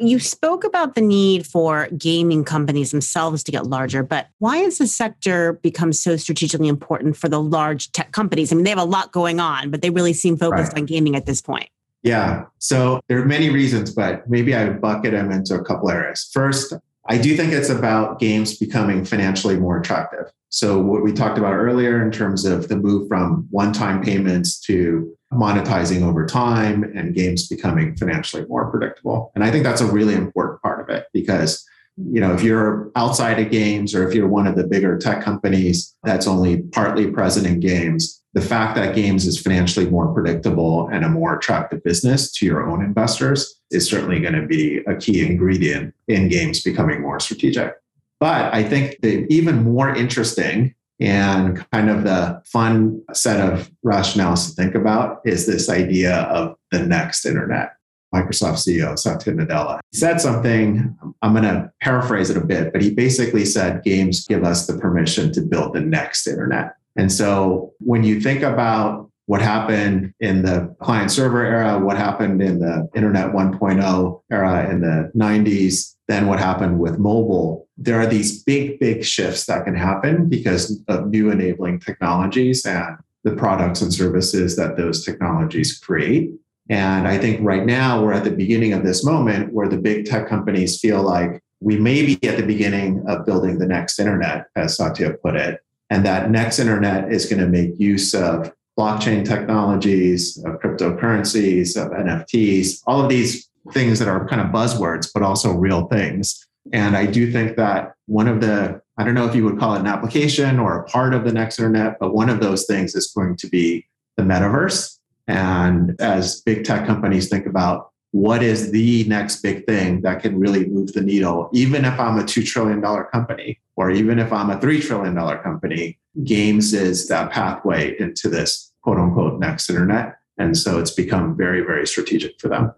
You 0.00 0.18
spoke 0.18 0.64
about 0.64 0.94
the 0.94 1.00
need 1.00 1.46
for 1.46 1.88
gaming 1.96 2.44
companies 2.44 2.90
themselves 2.90 3.42
to 3.44 3.52
get 3.52 3.66
larger, 3.66 4.02
but 4.02 4.28
why 4.38 4.58
has 4.58 4.78
the 4.78 4.86
sector 4.86 5.54
become 5.54 5.92
so 5.92 6.16
strategically 6.16 6.68
important 6.68 7.16
for 7.16 7.28
the 7.28 7.40
large 7.40 7.92
tech 7.92 8.12
companies? 8.12 8.52
I 8.52 8.56
mean, 8.56 8.64
they 8.64 8.70
have 8.70 8.78
a 8.78 8.84
lot 8.84 9.12
going 9.12 9.40
on, 9.40 9.70
but 9.70 9.82
they 9.82 9.90
really 9.90 10.12
seem 10.12 10.36
focused 10.36 10.72
right. 10.72 10.80
on 10.80 10.86
gaming 10.86 11.16
at 11.16 11.26
this 11.26 11.40
point. 11.40 11.68
Yeah. 12.02 12.44
So 12.58 13.00
there 13.08 13.20
are 13.20 13.26
many 13.26 13.50
reasons, 13.50 13.92
but 13.92 14.28
maybe 14.28 14.54
I 14.54 14.64
would 14.64 14.80
bucket 14.80 15.12
them 15.12 15.30
into 15.32 15.54
a 15.54 15.64
couple 15.64 15.90
areas. 15.90 16.28
First, 16.32 16.72
I 17.08 17.18
do 17.18 17.36
think 17.36 17.52
it's 17.52 17.70
about 17.70 18.18
games 18.18 18.56
becoming 18.56 19.04
financially 19.04 19.56
more 19.56 19.78
attractive. 19.78 20.30
So 20.50 20.80
what 20.80 21.02
we 21.02 21.12
talked 21.12 21.38
about 21.38 21.54
earlier 21.54 22.02
in 22.02 22.10
terms 22.10 22.44
of 22.44 22.68
the 22.68 22.76
move 22.76 23.08
from 23.08 23.46
one-time 23.50 24.02
payments 24.02 24.58
to 24.60 25.14
monetizing 25.32 26.02
over 26.02 26.24
time 26.24 26.84
and 26.94 27.14
games 27.14 27.48
becoming 27.48 27.94
financially 27.96 28.46
more 28.46 28.70
predictable. 28.70 29.30
And 29.34 29.44
I 29.44 29.50
think 29.50 29.64
that's 29.64 29.82
a 29.82 29.86
really 29.86 30.14
important 30.14 30.62
part 30.62 30.80
of 30.80 30.88
it 30.88 31.06
because 31.12 31.64
you 31.96 32.20
know 32.20 32.32
if 32.32 32.42
you're 32.42 32.90
outside 32.94 33.40
of 33.40 33.50
games 33.50 33.94
or 33.94 34.08
if 34.08 34.14
you're 34.14 34.28
one 34.28 34.46
of 34.46 34.54
the 34.54 34.66
bigger 34.66 34.96
tech 34.96 35.22
companies 35.22 35.96
that's 36.04 36.28
only 36.28 36.62
partly 36.62 37.10
present 37.10 37.44
in 37.44 37.58
games 37.58 38.22
the 38.34 38.40
fact 38.40 38.76
that 38.76 38.94
games 38.94 39.26
is 39.26 39.40
financially 39.40 39.90
more 39.90 40.12
predictable 40.14 40.88
and 40.92 41.04
a 41.04 41.08
more 41.08 41.36
attractive 41.36 41.82
business 41.82 42.30
to 42.30 42.46
your 42.46 42.68
own 42.68 42.84
investors 42.84 43.60
is 43.72 43.88
certainly 43.88 44.20
going 44.20 44.34
to 44.34 44.46
be 44.46 44.78
a 44.86 44.94
key 44.94 45.26
ingredient 45.26 45.92
in 46.06 46.28
games 46.28 46.62
becoming 46.62 47.02
more 47.02 47.18
strategic 47.18 47.74
but 48.20 48.52
i 48.54 48.62
think 48.62 48.96
the 49.02 49.26
even 49.28 49.64
more 49.64 49.94
interesting 49.94 50.74
and 51.00 51.64
kind 51.70 51.90
of 51.90 52.04
the 52.04 52.42
fun 52.44 53.02
set 53.12 53.40
of 53.40 53.70
rationales 53.84 54.48
to 54.48 54.54
think 54.54 54.74
about 54.74 55.20
is 55.24 55.46
this 55.46 55.68
idea 55.68 56.22
of 56.22 56.56
the 56.70 56.80
next 56.80 57.24
internet. 57.24 57.74
Microsoft 58.14 58.56
CEO 58.66 58.98
Satya 58.98 59.34
Nadella 59.34 59.80
said 59.92 60.18
something, 60.20 60.96
I'm 61.20 61.32
going 61.32 61.44
to 61.44 61.70
paraphrase 61.82 62.30
it 62.30 62.38
a 62.38 62.44
bit, 62.44 62.72
but 62.72 62.80
he 62.80 62.90
basically 62.94 63.44
said 63.44 63.84
games 63.84 64.26
give 64.26 64.44
us 64.44 64.66
the 64.66 64.78
permission 64.78 65.30
to 65.32 65.42
build 65.42 65.74
the 65.74 65.80
next 65.80 66.26
internet. 66.26 66.74
And 66.96 67.12
so 67.12 67.74
when 67.80 68.04
you 68.04 68.20
think 68.20 68.42
about 68.42 69.10
what 69.26 69.42
happened 69.42 70.14
in 70.20 70.40
the 70.40 70.74
client 70.80 71.10
server 71.10 71.44
era, 71.44 71.78
what 71.78 71.98
happened 71.98 72.40
in 72.40 72.60
the 72.60 72.88
internet 72.94 73.32
1.0 73.32 74.22
era 74.32 74.70
in 74.70 74.80
the 74.80 75.12
90s, 75.14 75.94
then 76.08 76.26
what 76.26 76.38
happened 76.38 76.80
with 76.80 76.98
mobile, 76.98 77.68
there 77.76 78.00
are 78.00 78.06
these 78.06 78.42
big, 78.42 78.80
big 78.80 79.04
shifts 79.04 79.44
that 79.46 79.64
can 79.64 79.74
happen 79.74 80.28
because 80.28 80.82
of 80.88 81.08
new 81.08 81.30
enabling 81.30 81.80
technologies 81.80 82.64
and 82.64 82.96
the 83.24 83.36
products 83.36 83.82
and 83.82 83.92
services 83.92 84.56
that 84.56 84.76
those 84.76 85.04
technologies 85.04 85.78
create. 85.78 86.30
And 86.70 87.06
I 87.06 87.18
think 87.18 87.40
right 87.42 87.64
now 87.64 88.02
we're 88.02 88.12
at 88.12 88.24
the 88.24 88.30
beginning 88.30 88.72
of 88.72 88.84
this 88.84 89.04
moment 89.04 89.52
where 89.52 89.68
the 89.68 89.78
big 89.78 90.06
tech 90.06 90.28
companies 90.28 90.80
feel 90.80 91.02
like 91.02 91.42
we 91.60 91.78
may 91.78 92.04
be 92.04 92.18
at 92.28 92.36
the 92.36 92.46
beginning 92.46 93.04
of 93.06 93.26
building 93.26 93.58
the 93.58 93.66
next 93.66 93.98
internet, 93.98 94.46
as 94.56 94.76
Satya 94.76 95.14
put 95.22 95.36
it. 95.36 95.60
And 95.90 96.04
that 96.06 96.30
next 96.30 96.58
internet 96.58 97.12
is 97.12 97.26
going 97.26 97.40
to 97.40 97.48
make 97.48 97.78
use 97.78 98.14
of 98.14 98.52
blockchain 98.78 99.24
technologies, 99.24 100.38
of 100.44 100.60
cryptocurrencies, 100.60 101.76
of 101.76 101.90
NFTs, 101.90 102.82
all 102.86 103.02
of 103.02 103.08
these 103.08 103.47
things 103.72 103.98
that 103.98 104.08
are 104.08 104.26
kind 104.26 104.40
of 104.40 104.48
buzzwords, 104.48 105.10
but 105.12 105.22
also 105.22 105.52
real 105.52 105.86
things. 105.86 106.46
And 106.72 106.96
I 106.96 107.06
do 107.06 107.32
think 107.32 107.56
that 107.56 107.94
one 108.06 108.28
of 108.28 108.40
the, 108.40 108.80
I 108.98 109.04
don't 109.04 109.14
know 109.14 109.26
if 109.26 109.34
you 109.34 109.44
would 109.44 109.58
call 109.58 109.74
it 109.74 109.80
an 109.80 109.86
application 109.86 110.58
or 110.58 110.78
a 110.78 110.84
part 110.84 111.14
of 111.14 111.24
the 111.24 111.32
next 111.32 111.58
internet, 111.58 111.98
but 111.98 112.14
one 112.14 112.28
of 112.28 112.40
those 112.40 112.66
things 112.66 112.94
is 112.94 113.12
going 113.14 113.36
to 113.36 113.48
be 113.48 113.86
the 114.16 114.22
metaverse. 114.22 114.98
And 115.26 115.98
as 116.00 116.40
big 116.42 116.64
tech 116.64 116.86
companies 116.86 117.28
think 117.28 117.46
about 117.46 117.90
what 118.12 118.42
is 118.42 118.72
the 118.72 119.04
next 119.04 119.42
big 119.42 119.66
thing 119.66 120.00
that 120.00 120.22
can 120.22 120.38
really 120.38 120.66
move 120.66 120.92
the 120.92 121.02
needle, 121.02 121.50
even 121.52 121.84
if 121.84 121.98
I'm 122.00 122.18
a 122.18 122.22
$2 122.22 122.46
trillion 122.46 122.82
company, 123.12 123.60
or 123.76 123.90
even 123.90 124.18
if 124.18 124.32
I'm 124.32 124.50
a 124.50 124.56
$3 124.56 124.82
trillion 124.82 125.14
company, 125.38 125.98
games 126.24 126.72
is 126.72 127.08
that 127.08 127.30
pathway 127.30 127.98
into 128.00 128.28
this 128.28 128.72
quote 128.82 128.98
unquote 128.98 129.38
next 129.38 129.68
internet. 129.68 130.16
And 130.38 130.56
so 130.56 130.78
it's 130.78 130.90
become 130.90 131.36
very, 131.36 131.60
very 131.60 131.86
strategic 131.86 132.40
for 132.40 132.48
them. 132.48 132.72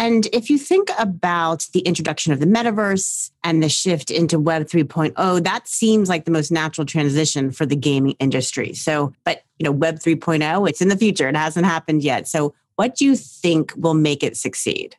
And 0.00 0.26
if 0.32 0.48
you 0.48 0.56
think 0.56 0.88
about 0.98 1.68
the 1.74 1.80
introduction 1.80 2.32
of 2.32 2.40
the 2.40 2.46
metaverse 2.46 3.30
and 3.44 3.62
the 3.62 3.68
shift 3.68 4.10
into 4.10 4.38
Web 4.38 4.62
3.0, 4.62 5.44
that 5.44 5.68
seems 5.68 6.08
like 6.08 6.24
the 6.24 6.30
most 6.30 6.50
natural 6.50 6.86
transition 6.86 7.50
for 7.50 7.66
the 7.66 7.76
gaming 7.76 8.16
industry. 8.18 8.72
So, 8.72 9.12
but 9.24 9.42
you 9.58 9.64
know, 9.64 9.72
Web 9.72 9.96
3.0, 9.96 10.66
it's 10.70 10.80
in 10.80 10.88
the 10.88 10.96
future. 10.96 11.28
It 11.28 11.36
hasn't 11.36 11.66
happened 11.66 12.02
yet. 12.02 12.26
So, 12.26 12.54
what 12.76 12.96
do 12.96 13.04
you 13.04 13.14
think 13.14 13.74
will 13.76 13.92
make 13.92 14.22
it 14.22 14.38
succeed? 14.38 14.96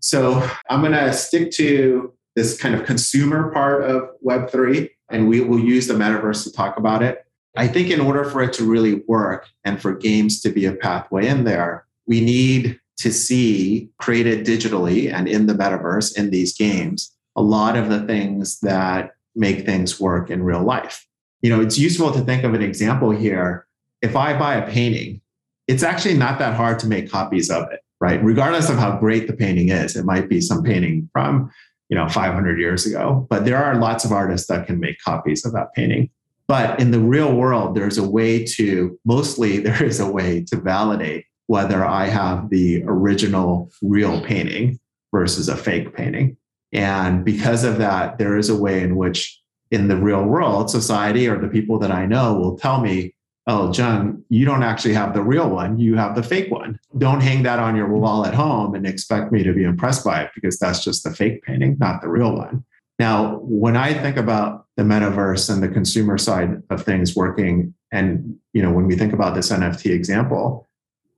So, 0.00 0.46
I'm 0.68 0.82
going 0.82 0.92
to 0.92 1.10
stick 1.14 1.50
to 1.52 2.12
this 2.36 2.58
kind 2.60 2.74
of 2.74 2.84
consumer 2.84 3.50
part 3.50 3.84
of 3.84 4.10
Web3, 4.22 4.90
and 5.08 5.26
we 5.26 5.40
will 5.40 5.58
use 5.58 5.86
the 5.86 5.94
metaverse 5.94 6.44
to 6.44 6.52
talk 6.52 6.76
about 6.76 7.02
it. 7.02 7.24
I 7.56 7.66
think 7.66 7.88
in 7.88 7.98
order 7.98 8.24
for 8.24 8.42
it 8.42 8.52
to 8.54 8.70
really 8.70 9.00
work 9.08 9.48
and 9.64 9.80
for 9.80 9.94
games 9.94 10.42
to 10.42 10.50
be 10.50 10.66
a 10.66 10.72
pathway 10.72 11.28
in 11.28 11.44
there, 11.44 11.86
we 12.06 12.20
need 12.20 12.78
to 12.98 13.12
see 13.12 13.88
created 13.98 14.46
digitally 14.46 15.12
and 15.12 15.28
in 15.28 15.46
the 15.46 15.54
metaverse 15.54 16.16
in 16.16 16.30
these 16.30 16.56
games 16.56 17.14
a 17.36 17.42
lot 17.42 17.76
of 17.76 17.88
the 17.88 18.00
things 18.02 18.60
that 18.60 19.12
make 19.34 19.66
things 19.66 19.98
work 19.98 20.30
in 20.30 20.42
real 20.42 20.62
life. 20.62 21.06
You 21.42 21.50
know, 21.50 21.60
it's 21.60 21.78
useful 21.78 22.12
to 22.12 22.20
think 22.20 22.44
of 22.44 22.54
an 22.54 22.62
example 22.62 23.10
here. 23.10 23.66
If 24.02 24.16
I 24.16 24.38
buy 24.38 24.54
a 24.54 24.70
painting, 24.70 25.20
it's 25.66 25.82
actually 25.82 26.16
not 26.16 26.38
that 26.38 26.54
hard 26.54 26.78
to 26.80 26.86
make 26.86 27.10
copies 27.10 27.50
of 27.50 27.70
it, 27.72 27.80
right? 28.00 28.22
Regardless 28.22 28.70
of 28.70 28.76
how 28.76 28.98
great 28.98 29.26
the 29.26 29.32
painting 29.32 29.70
is, 29.70 29.96
it 29.96 30.04
might 30.04 30.28
be 30.28 30.40
some 30.40 30.62
painting 30.62 31.08
from, 31.12 31.50
you 31.88 31.96
know, 31.96 32.08
500 32.08 32.58
years 32.58 32.86
ago, 32.86 33.26
but 33.28 33.44
there 33.44 33.62
are 33.62 33.76
lots 33.76 34.04
of 34.04 34.12
artists 34.12 34.46
that 34.48 34.66
can 34.66 34.78
make 34.78 34.96
copies 35.04 35.44
of 35.44 35.52
that 35.52 35.72
painting. 35.74 36.10
But 36.46 36.78
in 36.78 36.90
the 36.90 37.00
real 37.00 37.34
world, 37.34 37.74
there's 37.74 37.98
a 37.98 38.08
way 38.08 38.44
to, 38.44 38.98
mostly, 39.04 39.58
there 39.60 39.82
is 39.82 40.00
a 40.00 40.10
way 40.10 40.44
to 40.44 40.56
validate 40.56 41.26
whether 41.46 41.84
I 41.84 42.06
have 42.06 42.50
the 42.50 42.82
original 42.86 43.70
real 43.82 44.20
painting 44.22 44.78
versus 45.12 45.48
a 45.48 45.56
fake 45.56 45.94
painting. 45.94 46.36
And 46.72 47.24
because 47.24 47.64
of 47.64 47.78
that, 47.78 48.18
there 48.18 48.36
is 48.36 48.48
a 48.48 48.56
way 48.56 48.82
in 48.82 48.96
which, 48.96 49.40
in 49.70 49.88
the 49.88 49.96
real 49.96 50.24
world, 50.24 50.70
society 50.70 51.28
or 51.28 51.38
the 51.38 51.48
people 51.48 51.78
that 51.78 51.90
I 51.90 52.06
know 52.06 52.34
will 52.34 52.58
tell 52.58 52.80
me, 52.80 53.14
oh, 53.46 53.72
Jung, 53.72 54.24
you 54.28 54.44
don't 54.44 54.62
actually 54.62 54.94
have 54.94 55.14
the 55.14 55.22
real 55.22 55.50
one, 55.50 55.78
you 55.78 55.96
have 55.96 56.14
the 56.14 56.22
fake 56.22 56.50
one. 56.50 56.78
Don't 56.96 57.20
hang 57.20 57.42
that 57.42 57.58
on 57.58 57.76
your 57.76 57.88
wall 57.88 58.24
at 58.24 58.34
home 58.34 58.74
and 58.74 58.86
expect 58.86 59.32
me 59.32 59.42
to 59.42 59.52
be 59.52 59.64
impressed 59.64 60.04
by 60.04 60.22
it 60.22 60.30
because 60.34 60.58
that's 60.58 60.82
just 60.82 61.04
the 61.04 61.12
fake 61.12 61.42
painting, 61.42 61.76
not 61.78 62.00
the 62.00 62.08
real 62.08 62.34
one. 62.34 62.64
Now, 62.98 63.38
when 63.42 63.76
I 63.76 63.92
think 63.92 64.16
about 64.16 64.66
the 64.76 64.82
metaverse 64.82 65.52
and 65.52 65.62
the 65.62 65.68
consumer 65.68 66.16
side 66.16 66.62
of 66.70 66.84
things 66.84 67.14
working, 67.14 67.74
and 67.92 68.36
you 68.52 68.62
know, 68.62 68.72
when 68.72 68.86
we 68.86 68.96
think 68.96 69.12
about 69.12 69.34
this 69.34 69.50
NFT 69.50 69.90
example, 69.90 70.66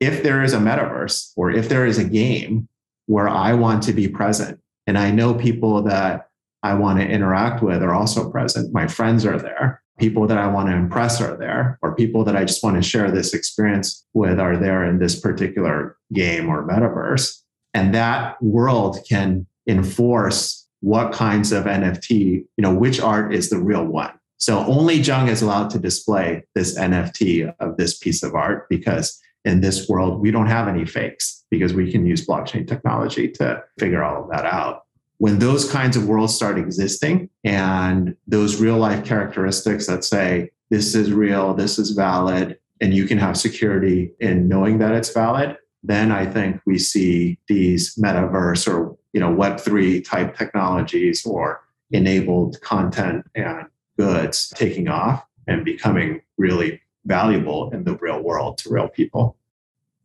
if 0.01 0.23
there 0.23 0.43
is 0.43 0.53
a 0.53 0.59
metaverse 0.59 1.33
or 1.37 1.51
if 1.51 1.69
there 1.69 1.87
is 1.87 1.99
a 1.99 2.05
game 2.05 2.69
where 3.07 3.29
I 3.29 3.55
want 3.55 3.83
to 3.85 3.93
be 3.93 4.09
present 4.09 4.61
and 4.87 4.99
I 4.99 5.11
know 5.11 5.35
people 5.35 5.83
that 5.83 6.29
I 6.63 6.75
want 6.75 6.99
to 6.99 7.07
interact 7.07 7.63
with 7.63 7.83
are 7.83 7.95
also 7.95 8.31
present, 8.31 8.73
my 8.73 8.87
friends 8.87 9.25
are 9.25 9.39
there, 9.39 9.83
people 9.99 10.27
that 10.27 10.39
I 10.39 10.47
want 10.49 10.69
to 10.69 10.75
impress 10.75 11.21
are 11.21 11.37
there, 11.37 11.79
or 11.83 11.95
people 11.95 12.25
that 12.25 12.37
I 12.37 12.45
just 12.45 12.63
want 12.63 12.77
to 12.77 12.83
share 12.83 13.11
this 13.11 13.35
experience 13.35 14.05
with 14.15 14.39
are 14.39 14.57
there 14.57 14.85
in 14.85 14.99
this 14.99 15.19
particular 15.19 15.97
game 16.13 16.49
or 16.49 16.67
metaverse. 16.67 17.41
And 17.73 17.95
that 17.95 18.41
world 18.43 18.99
can 19.09 19.47
enforce 19.67 20.67
what 20.81 21.13
kinds 21.13 21.53
of 21.53 21.65
NFT, 21.65 22.11
you 22.11 22.47
know, 22.59 22.75
which 22.75 23.01
art 23.01 23.35
is 23.35 23.51
the 23.51 23.59
real 23.59 23.85
one. 23.85 24.13
So 24.39 24.59
only 24.67 24.97
Jung 24.97 25.29
is 25.29 25.43
allowed 25.43 25.71
to 25.71 25.79
display 25.79 26.45
this 26.55 26.79
NFT 26.79 27.55
of 27.59 27.77
this 27.77 27.97
piece 27.97 28.23
of 28.23 28.35
art 28.35 28.69
because 28.69 29.19
in 29.47 29.61
this 29.61 29.89
world, 29.89 30.21
we 30.21 30.33
don't 30.33 30.49
have 30.49 30.67
any 30.67 30.85
fakes 30.85 31.45
because 31.51 31.73
we 31.73 31.91
can 31.91 32.05
use 32.05 32.27
blockchain 32.27 32.67
technology 32.67 33.29
to 33.29 33.63
figure 33.79 34.03
all 34.03 34.25
of 34.25 34.31
that 34.31 34.45
out. 34.45 34.85
When 35.19 35.39
those 35.39 35.71
kinds 35.71 35.97
of 35.97 36.09
worlds 36.09 36.35
start 36.35 36.59
existing 36.59 37.31
and 37.45 38.17
those 38.27 38.61
real 38.61 38.77
life 38.77 39.05
characteristics 39.05 39.87
that 39.87 40.05
say, 40.05 40.51
this 40.69 40.97
is 40.97 41.13
real, 41.13 41.55
this 41.55 41.79
is 41.79 41.93
valid, 41.93 42.59
and 42.81 42.93
you 42.93 43.07
can 43.07 43.19
have 43.19 43.37
security 43.37 44.13
in 44.19 44.49
knowing 44.49 44.79
that 44.79 44.93
it's 44.93 45.13
valid, 45.13 45.57
then 45.83 46.11
I 46.11 46.27
think 46.27 46.61
we 46.67 46.77
see 46.79 47.39
these 47.47 47.95
metaverse 47.95 48.67
or 48.69 48.99
you 49.13 49.21
know 49.21 49.33
Web3 49.33 50.05
type 50.05 50.37
technologies 50.37 51.25
or 51.25 51.63
enabled 51.93 52.61
content 52.63 53.25
and 53.37 53.67
goods 53.97 54.53
taking 54.57 54.89
off 54.89 55.25
and 55.47 55.65
becoming 55.65 56.21
really 56.37 56.81
valuable 57.07 57.71
in 57.71 57.85
the 57.85 57.97
real 57.97 58.21
world 58.23 58.59
to 58.59 58.69
real 58.69 58.89
people. 58.89 59.37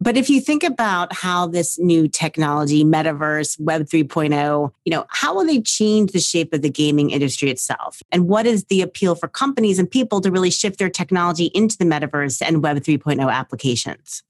But 0.04 0.18
if 0.18 0.32
you 0.32 0.42
think 0.42 0.64
about 0.64 1.14
how 1.14 1.46
this 1.46 1.78
new 1.78 2.08
technology, 2.08 2.84
metaverse, 2.84 3.60
Web 3.60 3.84
3.0, 3.84 4.72
you 4.84 4.92
know, 4.92 5.06
how 5.10 5.36
will 5.36 5.46
they 5.46 5.62
change 5.62 6.12
the 6.12 6.20
shape 6.20 6.54
of 6.54 6.64
the 6.64 6.72
gaming 6.72 7.12
industry 7.12 7.52
itself? 7.52 8.02
And 8.12 8.28
what 8.28 8.48
is 8.48 8.66
the 8.66 8.82
appeal 8.82 9.14
for 9.14 9.28
companies 9.28 9.78
and 9.78 9.90
people 9.90 10.20
to 10.22 10.32
really 10.32 10.50
shift 10.50 10.80
their 10.80 10.90
technology 10.90 11.52
into 11.54 11.78
the 11.78 11.86
metaverse 11.86 12.42
and 12.44 12.64
Web 12.64 12.78
3.0 12.78 13.32
applications? 13.32 14.24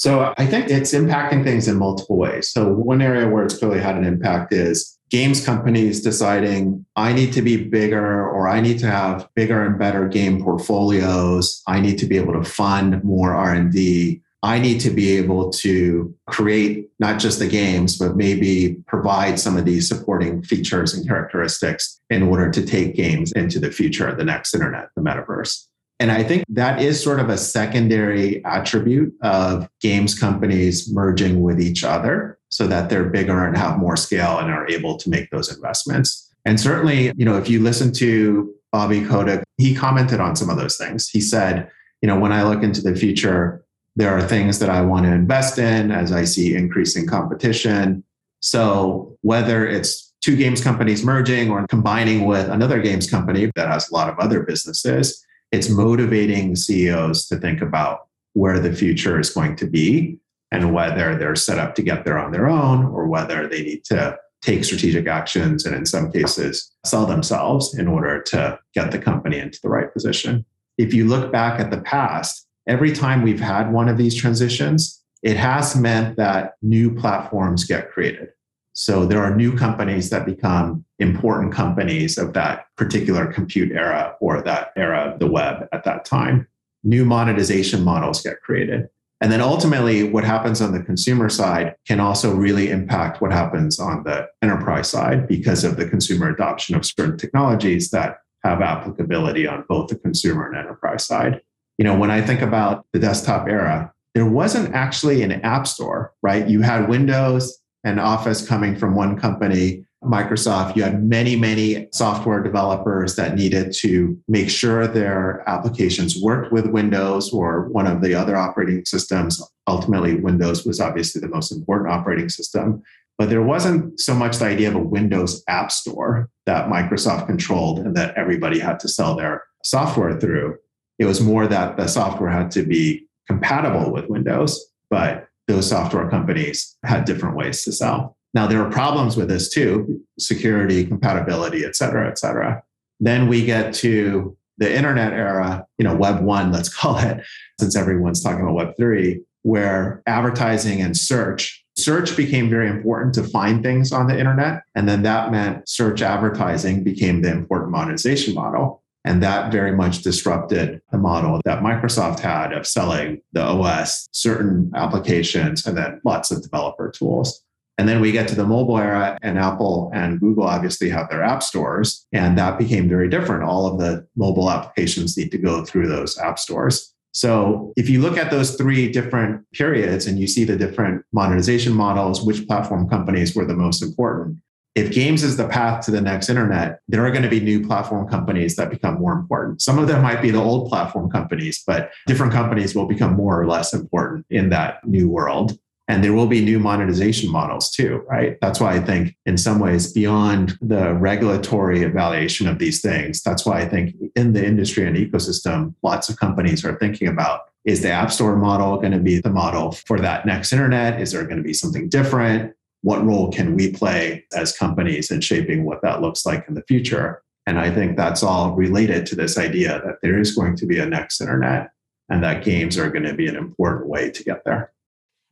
So 0.00 0.32
I 0.38 0.46
think 0.46 0.70
it's 0.70 0.94
impacting 0.94 1.44
things 1.44 1.68
in 1.68 1.76
multiple 1.76 2.16
ways. 2.16 2.48
So 2.48 2.72
one 2.72 3.02
area 3.02 3.28
where 3.28 3.44
it's 3.44 3.58
clearly 3.58 3.80
had 3.80 3.98
an 3.98 4.06
impact 4.06 4.50
is 4.50 4.98
games 5.10 5.44
companies 5.44 6.00
deciding 6.00 6.86
I 6.96 7.12
need 7.12 7.34
to 7.34 7.42
be 7.42 7.68
bigger 7.68 8.26
or 8.26 8.48
I 8.48 8.62
need 8.62 8.78
to 8.78 8.86
have 8.86 9.28
bigger 9.34 9.62
and 9.62 9.78
better 9.78 10.08
game 10.08 10.42
portfolios. 10.42 11.62
I 11.66 11.80
need 11.80 11.98
to 11.98 12.06
be 12.06 12.16
able 12.16 12.32
to 12.32 12.48
fund 12.48 13.04
more 13.04 13.34
R&D. 13.34 14.22
I 14.42 14.58
need 14.58 14.80
to 14.80 14.90
be 14.90 15.18
able 15.18 15.50
to 15.50 16.14
create 16.30 16.88
not 16.98 17.20
just 17.20 17.38
the 17.38 17.46
games, 17.46 17.98
but 17.98 18.16
maybe 18.16 18.76
provide 18.86 19.38
some 19.38 19.58
of 19.58 19.66
these 19.66 19.86
supporting 19.86 20.42
features 20.42 20.94
and 20.94 21.06
characteristics 21.06 22.00
in 22.08 22.22
order 22.22 22.50
to 22.50 22.64
take 22.64 22.96
games 22.96 23.32
into 23.32 23.60
the 23.60 23.70
future, 23.70 24.08
of 24.08 24.16
the 24.16 24.24
next 24.24 24.54
internet, 24.54 24.88
the 24.96 25.02
metaverse. 25.02 25.66
And 26.00 26.10
I 26.10 26.24
think 26.24 26.44
that 26.48 26.80
is 26.80 27.02
sort 27.02 27.20
of 27.20 27.28
a 27.28 27.36
secondary 27.36 28.42
attribute 28.46 29.14
of 29.22 29.68
games 29.82 30.18
companies 30.18 30.90
merging 30.90 31.42
with 31.42 31.60
each 31.60 31.84
other 31.84 32.38
so 32.48 32.66
that 32.66 32.88
they're 32.88 33.04
bigger 33.04 33.46
and 33.46 33.54
have 33.56 33.78
more 33.78 33.98
scale 33.98 34.38
and 34.38 34.50
are 34.50 34.66
able 34.68 34.96
to 34.96 35.10
make 35.10 35.30
those 35.30 35.54
investments. 35.54 36.34
And 36.46 36.58
certainly, 36.58 37.12
you 37.16 37.26
know, 37.26 37.36
if 37.36 37.50
you 37.50 37.62
listen 37.62 37.92
to 37.94 38.52
Bobby 38.72 39.04
Kotick, 39.04 39.44
he 39.58 39.74
commented 39.74 40.20
on 40.20 40.36
some 40.36 40.48
of 40.48 40.56
those 40.56 40.78
things. 40.78 41.06
He 41.08 41.20
said, 41.20 41.70
you 42.00 42.06
know, 42.06 42.18
when 42.18 42.32
I 42.32 42.44
look 42.44 42.62
into 42.62 42.80
the 42.80 42.96
future, 42.96 43.62
there 43.94 44.10
are 44.16 44.22
things 44.22 44.58
that 44.60 44.70
I 44.70 44.80
want 44.80 45.04
to 45.04 45.12
invest 45.12 45.58
in 45.58 45.90
as 45.90 46.12
I 46.12 46.24
see 46.24 46.54
increasing 46.54 47.06
competition. 47.06 48.04
So 48.40 49.18
whether 49.20 49.66
it's 49.66 50.14
two 50.22 50.34
games 50.34 50.64
companies 50.64 51.04
merging 51.04 51.50
or 51.50 51.66
combining 51.66 52.24
with 52.24 52.48
another 52.48 52.80
games 52.80 53.08
company 53.08 53.50
that 53.54 53.68
has 53.68 53.90
a 53.90 53.94
lot 53.94 54.08
of 54.08 54.18
other 54.18 54.42
businesses, 54.42 55.26
it's 55.52 55.68
motivating 55.68 56.56
CEOs 56.56 57.26
to 57.28 57.36
think 57.36 57.60
about 57.60 58.06
where 58.34 58.60
the 58.60 58.72
future 58.72 59.18
is 59.18 59.30
going 59.30 59.56
to 59.56 59.66
be 59.66 60.18
and 60.52 60.72
whether 60.72 61.16
they're 61.16 61.36
set 61.36 61.58
up 61.58 61.74
to 61.74 61.82
get 61.82 62.04
there 62.04 62.18
on 62.18 62.32
their 62.32 62.48
own 62.48 62.84
or 62.84 63.06
whether 63.06 63.48
they 63.48 63.62
need 63.62 63.84
to 63.84 64.16
take 64.42 64.64
strategic 64.64 65.06
actions 65.06 65.66
and 65.66 65.74
in 65.74 65.84
some 65.84 66.10
cases 66.10 66.72
sell 66.84 67.06
themselves 67.06 67.76
in 67.78 67.86
order 67.86 68.22
to 68.22 68.58
get 68.74 68.90
the 68.90 68.98
company 68.98 69.38
into 69.38 69.58
the 69.62 69.68
right 69.68 69.92
position. 69.92 70.44
If 70.78 70.94
you 70.94 71.06
look 71.06 71.30
back 71.30 71.60
at 71.60 71.70
the 71.70 71.80
past, 71.82 72.46
every 72.66 72.92
time 72.92 73.22
we've 73.22 73.40
had 73.40 73.72
one 73.72 73.88
of 73.88 73.98
these 73.98 74.14
transitions, 74.14 75.02
it 75.22 75.36
has 75.36 75.76
meant 75.76 76.16
that 76.16 76.54
new 76.62 76.94
platforms 76.94 77.64
get 77.64 77.90
created. 77.90 78.28
So 78.72 79.04
there 79.04 79.22
are 79.22 79.34
new 79.34 79.54
companies 79.56 80.08
that 80.10 80.24
become 80.24 80.84
important 81.00 81.52
companies 81.52 82.18
of 82.18 82.32
that 82.34 82.66
particular 82.76 83.26
compute 83.32 83.72
era 83.72 84.14
or 84.20 84.42
that 84.42 84.72
era 84.76 84.98
of 85.00 85.18
the 85.18 85.26
web 85.26 85.68
at 85.72 85.84
that 85.84 86.04
time. 86.04 86.46
New 86.84 87.04
monetization 87.04 87.82
models 87.82 88.22
get 88.22 88.40
created. 88.42 88.88
And 89.22 89.30
then 89.30 89.42
ultimately, 89.42 90.02
what 90.02 90.24
happens 90.24 90.62
on 90.62 90.72
the 90.72 90.82
consumer 90.82 91.28
side 91.28 91.74
can 91.86 92.00
also 92.00 92.34
really 92.34 92.70
impact 92.70 93.20
what 93.20 93.32
happens 93.32 93.78
on 93.78 94.04
the 94.04 94.26
enterprise 94.40 94.88
side 94.88 95.28
because 95.28 95.62
of 95.62 95.76
the 95.76 95.88
consumer 95.88 96.28
adoption 96.28 96.74
of 96.74 96.86
certain 96.86 97.18
technologies 97.18 97.90
that 97.90 98.18
have 98.44 98.62
applicability 98.62 99.46
on 99.46 99.64
both 99.68 99.88
the 99.88 99.96
consumer 99.96 100.48
and 100.48 100.56
enterprise 100.56 101.04
side 101.04 101.42
you 101.80 101.84
know, 101.84 101.96
when 101.96 102.10
I 102.10 102.20
think 102.20 102.42
about 102.42 102.84
the 102.92 102.98
desktop 102.98 103.48
era, 103.48 103.90
there 104.14 104.26
wasn't 104.26 104.74
actually 104.74 105.22
an 105.22 105.32
app 105.32 105.66
store, 105.66 106.12
right? 106.22 106.46
You 106.46 106.60
had 106.60 106.90
Windows 106.90 107.58
and 107.84 107.98
Office 107.98 108.46
coming 108.46 108.76
from 108.76 108.94
one 108.94 109.18
company, 109.18 109.86
Microsoft. 110.04 110.76
You 110.76 110.82
had 110.82 111.04
many, 111.04 111.36
many 111.36 111.88
software 111.92 112.42
developers 112.42 113.16
that 113.16 113.34
needed 113.34 113.72
to 113.80 114.18
make 114.28 114.48
sure 114.48 114.86
their 114.86 115.48
applications 115.48 116.20
worked 116.20 116.52
with 116.52 116.66
Windows 116.66 117.32
or 117.32 117.68
one 117.68 117.86
of 117.86 118.00
the 118.00 118.14
other 118.14 118.36
operating 118.36 118.84
systems. 118.84 119.42
Ultimately, 119.66 120.16
Windows 120.16 120.64
was 120.64 120.80
obviously 120.80 121.20
the 121.20 121.28
most 121.28 121.52
important 121.52 121.90
operating 121.90 122.28
system. 122.28 122.82
But 123.18 123.28
there 123.28 123.42
wasn't 123.42 124.00
so 124.00 124.14
much 124.14 124.38
the 124.38 124.46
idea 124.46 124.70
of 124.70 124.76
a 124.76 124.78
Windows 124.78 125.42
app 125.46 125.70
store 125.70 126.30
that 126.46 126.70
Microsoft 126.70 127.26
controlled 127.26 127.80
and 127.80 127.94
that 127.94 128.16
everybody 128.16 128.58
had 128.58 128.80
to 128.80 128.88
sell 128.88 129.14
their 129.14 129.42
software 129.62 130.18
through. 130.18 130.56
It 130.98 131.04
was 131.04 131.20
more 131.20 131.46
that 131.46 131.76
the 131.76 131.86
software 131.86 132.30
had 132.30 132.50
to 132.52 132.62
be 132.62 133.06
compatible 133.26 133.92
with 133.92 134.08
Windows, 134.08 134.72
but 134.88 135.28
those 135.48 135.68
software 135.68 136.08
companies 136.08 136.76
had 136.84 137.04
different 137.04 137.36
ways 137.36 137.62
to 137.64 137.72
sell. 137.72 138.16
Now, 138.32 138.46
there 138.46 138.62
are 138.62 138.70
problems 138.70 139.16
with 139.16 139.28
this 139.28 139.48
too 139.48 140.00
security, 140.18 140.84
compatibility, 140.84 141.64
et 141.64 141.74
cetera, 141.76 142.08
et 142.08 142.18
cetera. 142.18 142.62
Then 143.00 143.28
we 143.28 143.44
get 143.44 143.74
to 143.76 144.36
the 144.58 144.74
internet 144.74 145.12
era, 145.12 145.66
you 145.78 145.84
know, 145.84 145.96
Web 145.96 146.22
1, 146.22 146.52
let's 146.52 146.68
call 146.74 146.98
it, 146.98 147.24
since 147.58 147.74
everyone's 147.74 148.22
talking 148.22 148.42
about 148.42 148.54
Web 148.54 148.76
3, 148.76 149.20
where 149.42 150.02
advertising 150.06 150.80
and 150.82 150.96
search, 150.96 151.64
search 151.76 152.16
became 152.16 152.50
very 152.50 152.68
important 152.68 153.14
to 153.14 153.24
find 153.24 153.62
things 153.62 153.90
on 153.90 154.06
the 154.06 154.18
internet. 154.18 154.62
And 154.74 154.88
then 154.88 155.02
that 155.02 155.32
meant 155.32 155.68
search 155.68 156.02
advertising 156.02 156.84
became 156.84 157.22
the 157.22 157.32
important 157.32 157.70
monetization 157.70 158.34
model. 158.34 158.82
And 159.02 159.22
that 159.22 159.50
very 159.50 159.74
much 159.74 160.02
disrupted 160.02 160.82
the 160.92 160.98
model 160.98 161.40
that 161.46 161.62
Microsoft 161.62 162.20
had 162.20 162.52
of 162.52 162.66
selling 162.66 163.22
the 163.32 163.40
OS, 163.40 164.10
certain 164.12 164.70
applications, 164.74 165.64
and 165.64 165.74
then 165.74 166.02
lots 166.04 166.30
of 166.30 166.42
developer 166.42 166.90
tools. 166.90 167.42
And 167.80 167.88
then 167.88 168.02
we 168.02 168.12
get 168.12 168.28
to 168.28 168.34
the 168.34 168.44
mobile 168.44 168.76
era, 168.76 169.16
and 169.22 169.38
Apple 169.38 169.90
and 169.94 170.20
Google 170.20 170.44
obviously 170.44 170.90
have 170.90 171.08
their 171.08 171.22
app 171.22 171.42
stores. 171.42 172.06
And 172.12 172.36
that 172.36 172.58
became 172.58 172.90
very 172.90 173.08
different. 173.08 173.42
All 173.42 173.64
of 173.64 173.78
the 173.78 174.06
mobile 174.16 174.50
applications 174.50 175.16
need 175.16 175.30
to 175.30 175.38
go 175.38 175.64
through 175.64 175.88
those 175.88 176.18
app 176.18 176.38
stores. 176.38 176.94
So 177.12 177.72
if 177.78 177.88
you 177.88 178.02
look 178.02 178.18
at 178.18 178.30
those 178.30 178.54
three 178.56 178.92
different 178.92 179.50
periods 179.52 180.06
and 180.06 180.18
you 180.18 180.26
see 180.26 180.44
the 180.44 180.58
different 180.58 181.06
monetization 181.14 181.72
models, 181.72 182.20
which 182.20 182.46
platform 182.46 182.86
companies 182.86 183.34
were 183.34 183.46
the 183.46 183.54
most 183.54 183.82
important, 183.82 184.36
if 184.74 184.92
games 184.92 185.22
is 185.22 185.38
the 185.38 185.48
path 185.48 185.82
to 185.86 185.90
the 185.90 186.02
next 186.02 186.28
internet, 186.28 186.80
there 186.86 187.06
are 187.06 187.10
going 187.10 187.22
to 187.22 187.30
be 187.30 187.40
new 187.40 187.66
platform 187.66 188.06
companies 188.06 188.56
that 188.56 188.68
become 188.68 189.00
more 189.00 189.14
important. 189.14 189.62
Some 189.62 189.78
of 189.78 189.88
them 189.88 190.02
might 190.02 190.20
be 190.20 190.30
the 190.30 190.38
old 190.38 190.68
platform 190.68 191.10
companies, 191.10 191.64
but 191.66 191.92
different 192.06 192.34
companies 192.34 192.74
will 192.74 192.86
become 192.86 193.14
more 193.16 193.40
or 193.40 193.46
less 193.46 193.72
important 193.72 194.26
in 194.28 194.50
that 194.50 194.86
new 194.86 195.08
world. 195.08 195.58
And 195.90 196.04
there 196.04 196.12
will 196.12 196.28
be 196.28 196.40
new 196.40 196.60
monetization 196.60 197.28
models 197.28 197.68
too, 197.68 198.04
right? 198.08 198.38
That's 198.40 198.60
why 198.60 198.76
I 198.76 198.78
think, 198.78 199.16
in 199.26 199.36
some 199.36 199.58
ways, 199.58 199.92
beyond 199.92 200.56
the 200.60 200.94
regulatory 200.94 201.82
evaluation 201.82 202.46
of 202.46 202.60
these 202.60 202.80
things, 202.80 203.24
that's 203.24 203.44
why 203.44 203.62
I 203.62 203.68
think 203.68 203.96
in 204.14 204.32
the 204.32 204.46
industry 204.46 204.86
and 204.86 204.96
ecosystem, 204.96 205.74
lots 205.82 206.08
of 206.08 206.16
companies 206.16 206.64
are 206.64 206.78
thinking 206.78 207.08
about 207.08 207.40
is 207.64 207.82
the 207.82 207.90
App 207.90 208.12
Store 208.12 208.36
model 208.36 208.76
going 208.76 208.92
to 208.92 209.00
be 209.00 209.18
the 209.18 209.30
model 209.30 209.72
for 209.72 209.98
that 209.98 210.26
next 210.26 210.52
internet? 210.52 211.00
Is 211.00 211.10
there 211.10 211.24
going 211.24 211.38
to 211.38 211.42
be 211.42 211.52
something 211.52 211.88
different? 211.88 212.54
What 212.82 213.04
role 213.04 213.32
can 213.32 213.56
we 213.56 213.72
play 213.72 214.24
as 214.32 214.56
companies 214.56 215.10
in 215.10 215.20
shaping 215.20 215.64
what 215.64 215.82
that 215.82 216.00
looks 216.00 216.24
like 216.24 216.46
in 216.46 216.54
the 216.54 216.62
future? 216.68 217.20
And 217.46 217.58
I 217.58 217.68
think 217.74 217.96
that's 217.96 218.22
all 218.22 218.52
related 218.52 219.06
to 219.06 219.16
this 219.16 219.36
idea 219.36 219.82
that 219.84 219.96
there 220.02 220.20
is 220.20 220.36
going 220.36 220.54
to 220.58 220.66
be 220.66 220.78
a 220.78 220.86
next 220.86 221.20
internet 221.20 221.72
and 222.08 222.22
that 222.22 222.44
games 222.44 222.78
are 222.78 222.90
going 222.90 223.06
to 223.06 223.14
be 223.14 223.26
an 223.26 223.36
important 223.36 223.88
way 223.88 224.12
to 224.12 224.22
get 224.22 224.44
there. 224.44 224.72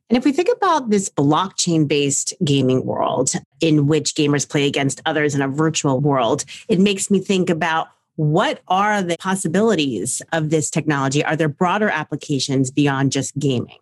And 0.09 0.17
if 0.17 0.25
we 0.25 0.31
think 0.31 0.49
about 0.51 0.89
this 0.89 1.07
blockchain 1.07 1.87
based 1.87 2.33
gaming 2.43 2.83
world 2.85 3.33
in 3.61 3.85
which 3.85 4.15
gamers 4.15 4.49
play 4.49 4.65
against 4.65 5.01
others 5.05 5.35
in 5.35 5.41
a 5.41 5.47
virtual 5.47 5.99
world, 5.99 6.45
it 6.67 6.79
makes 6.79 7.11
me 7.11 7.19
think 7.19 7.49
about 7.49 7.89
what 8.15 8.61
are 8.67 9.01
the 9.01 9.17
possibilities 9.17 10.21
of 10.33 10.49
this 10.49 10.69
technology? 10.69 11.23
Are 11.23 11.35
there 11.35 11.47
broader 11.47 11.89
applications 11.89 12.71
beyond 12.71 13.11
just 13.11 13.37
gaming? 13.37 13.77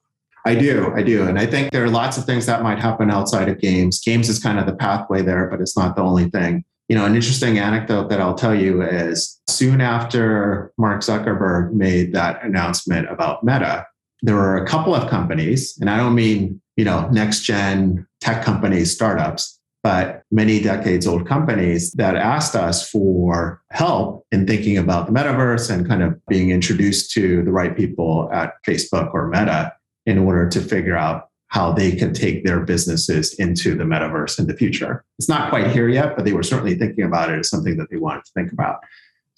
I 0.45 0.53
do, 0.53 0.93
I 0.95 1.01
do. 1.01 1.27
And 1.27 1.39
I 1.39 1.45
think 1.45 1.71
there 1.71 1.83
are 1.83 1.89
lots 1.89 2.17
of 2.17 2.25
things 2.25 2.45
that 2.45 2.61
might 2.61 2.79
happen 2.79 3.09
outside 3.09 3.49
of 3.49 3.59
games. 3.59 3.99
Games 3.99 4.29
is 4.29 4.39
kind 4.39 4.59
of 4.59 4.65
the 4.65 4.75
pathway 4.75 5.21
there, 5.21 5.47
but 5.47 5.59
it's 5.59 5.75
not 5.75 5.95
the 5.95 6.03
only 6.03 6.29
thing. 6.29 6.63
You 6.87 6.95
know, 6.95 7.05
an 7.05 7.15
interesting 7.15 7.57
anecdote 7.57 8.09
that 8.09 8.21
I'll 8.21 8.35
tell 8.35 8.55
you 8.55 8.81
is 8.81 9.41
soon 9.49 9.81
after 9.81 10.71
Mark 10.77 11.01
Zuckerberg 11.01 11.73
made 11.73 12.13
that 12.13 12.43
announcement 12.43 13.09
about 13.09 13.43
Meta, 13.43 13.87
there 14.21 14.35
were 14.35 14.57
a 14.57 14.65
couple 14.65 14.95
of 14.95 15.09
companies, 15.09 15.77
and 15.79 15.89
I 15.89 15.97
don't 15.97 16.15
mean, 16.15 16.61
you 16.75 16.85
know, 16.85 17.07
next 17.09 17.43
gen 17.43 18.07
tech 18.21 18.43
companies, 18.43 18.93
startups, 18.93 19.59
but 19.83 20.23
many 20.31 20.59
decades 20.59 21.07
old 21.07 21.27
companies 21.27 21.91
that 21.93 22.15
asked 22.15 22.55
us 22.55 22.89
for 22.89 23.61
help 23.71 24.25
in 24.31 24.45
thinking 24.45 24.77
about 24.77 25.05
the 25.05 25.13
metaverse 25.13 25.69
and 25.69 25.87
kind 25.87 26.03
of 26.03 26.19
being 26.27 26.49
introduced 26.49 27.11
to 27.11 27.43
the 27.43 27.51
right 27.51 27.77
people 27.77 28.29
at 28.33 28.53
Facebook 28.67 29.13
or 29.13 29.29
Meta 29.29 29.73
in 30.05 30.17
order 30.17 30.49
to 30.49 30.61
figure 30.61 30.97
out 30.97 31.29
how 31.49 31.71
they 31.71 31.93
can 31.93 32.13
take 32.13 32.43
their 32.43 32.59
businesses 32.59 33.33
into 33.35 33.75
the 33.75 33.85
metaverse 33.85 34.37
in 34.37 34.47
the 34.47 34.53
future. 34.53 35.05
It's 35.17 35.29
not 35.29 35.49
quite 35.49 35.67
here 35.67 35.87
yet, 35.87 36.15
but 36.15 36.25
they 36.25 36.33
were 36.33 36.43
certainly 36.43 36.75
thinking 36.75 37.05
about 37.05 37.31
it 37.31 37.39
as 37.39 37.49
something 37.49 37.77
that 37.77 37.89
they 37.89 37.97
wanted 37.97 38.25
to 38.25 38.31
think 38.33 38.51
about. 38.51 38.79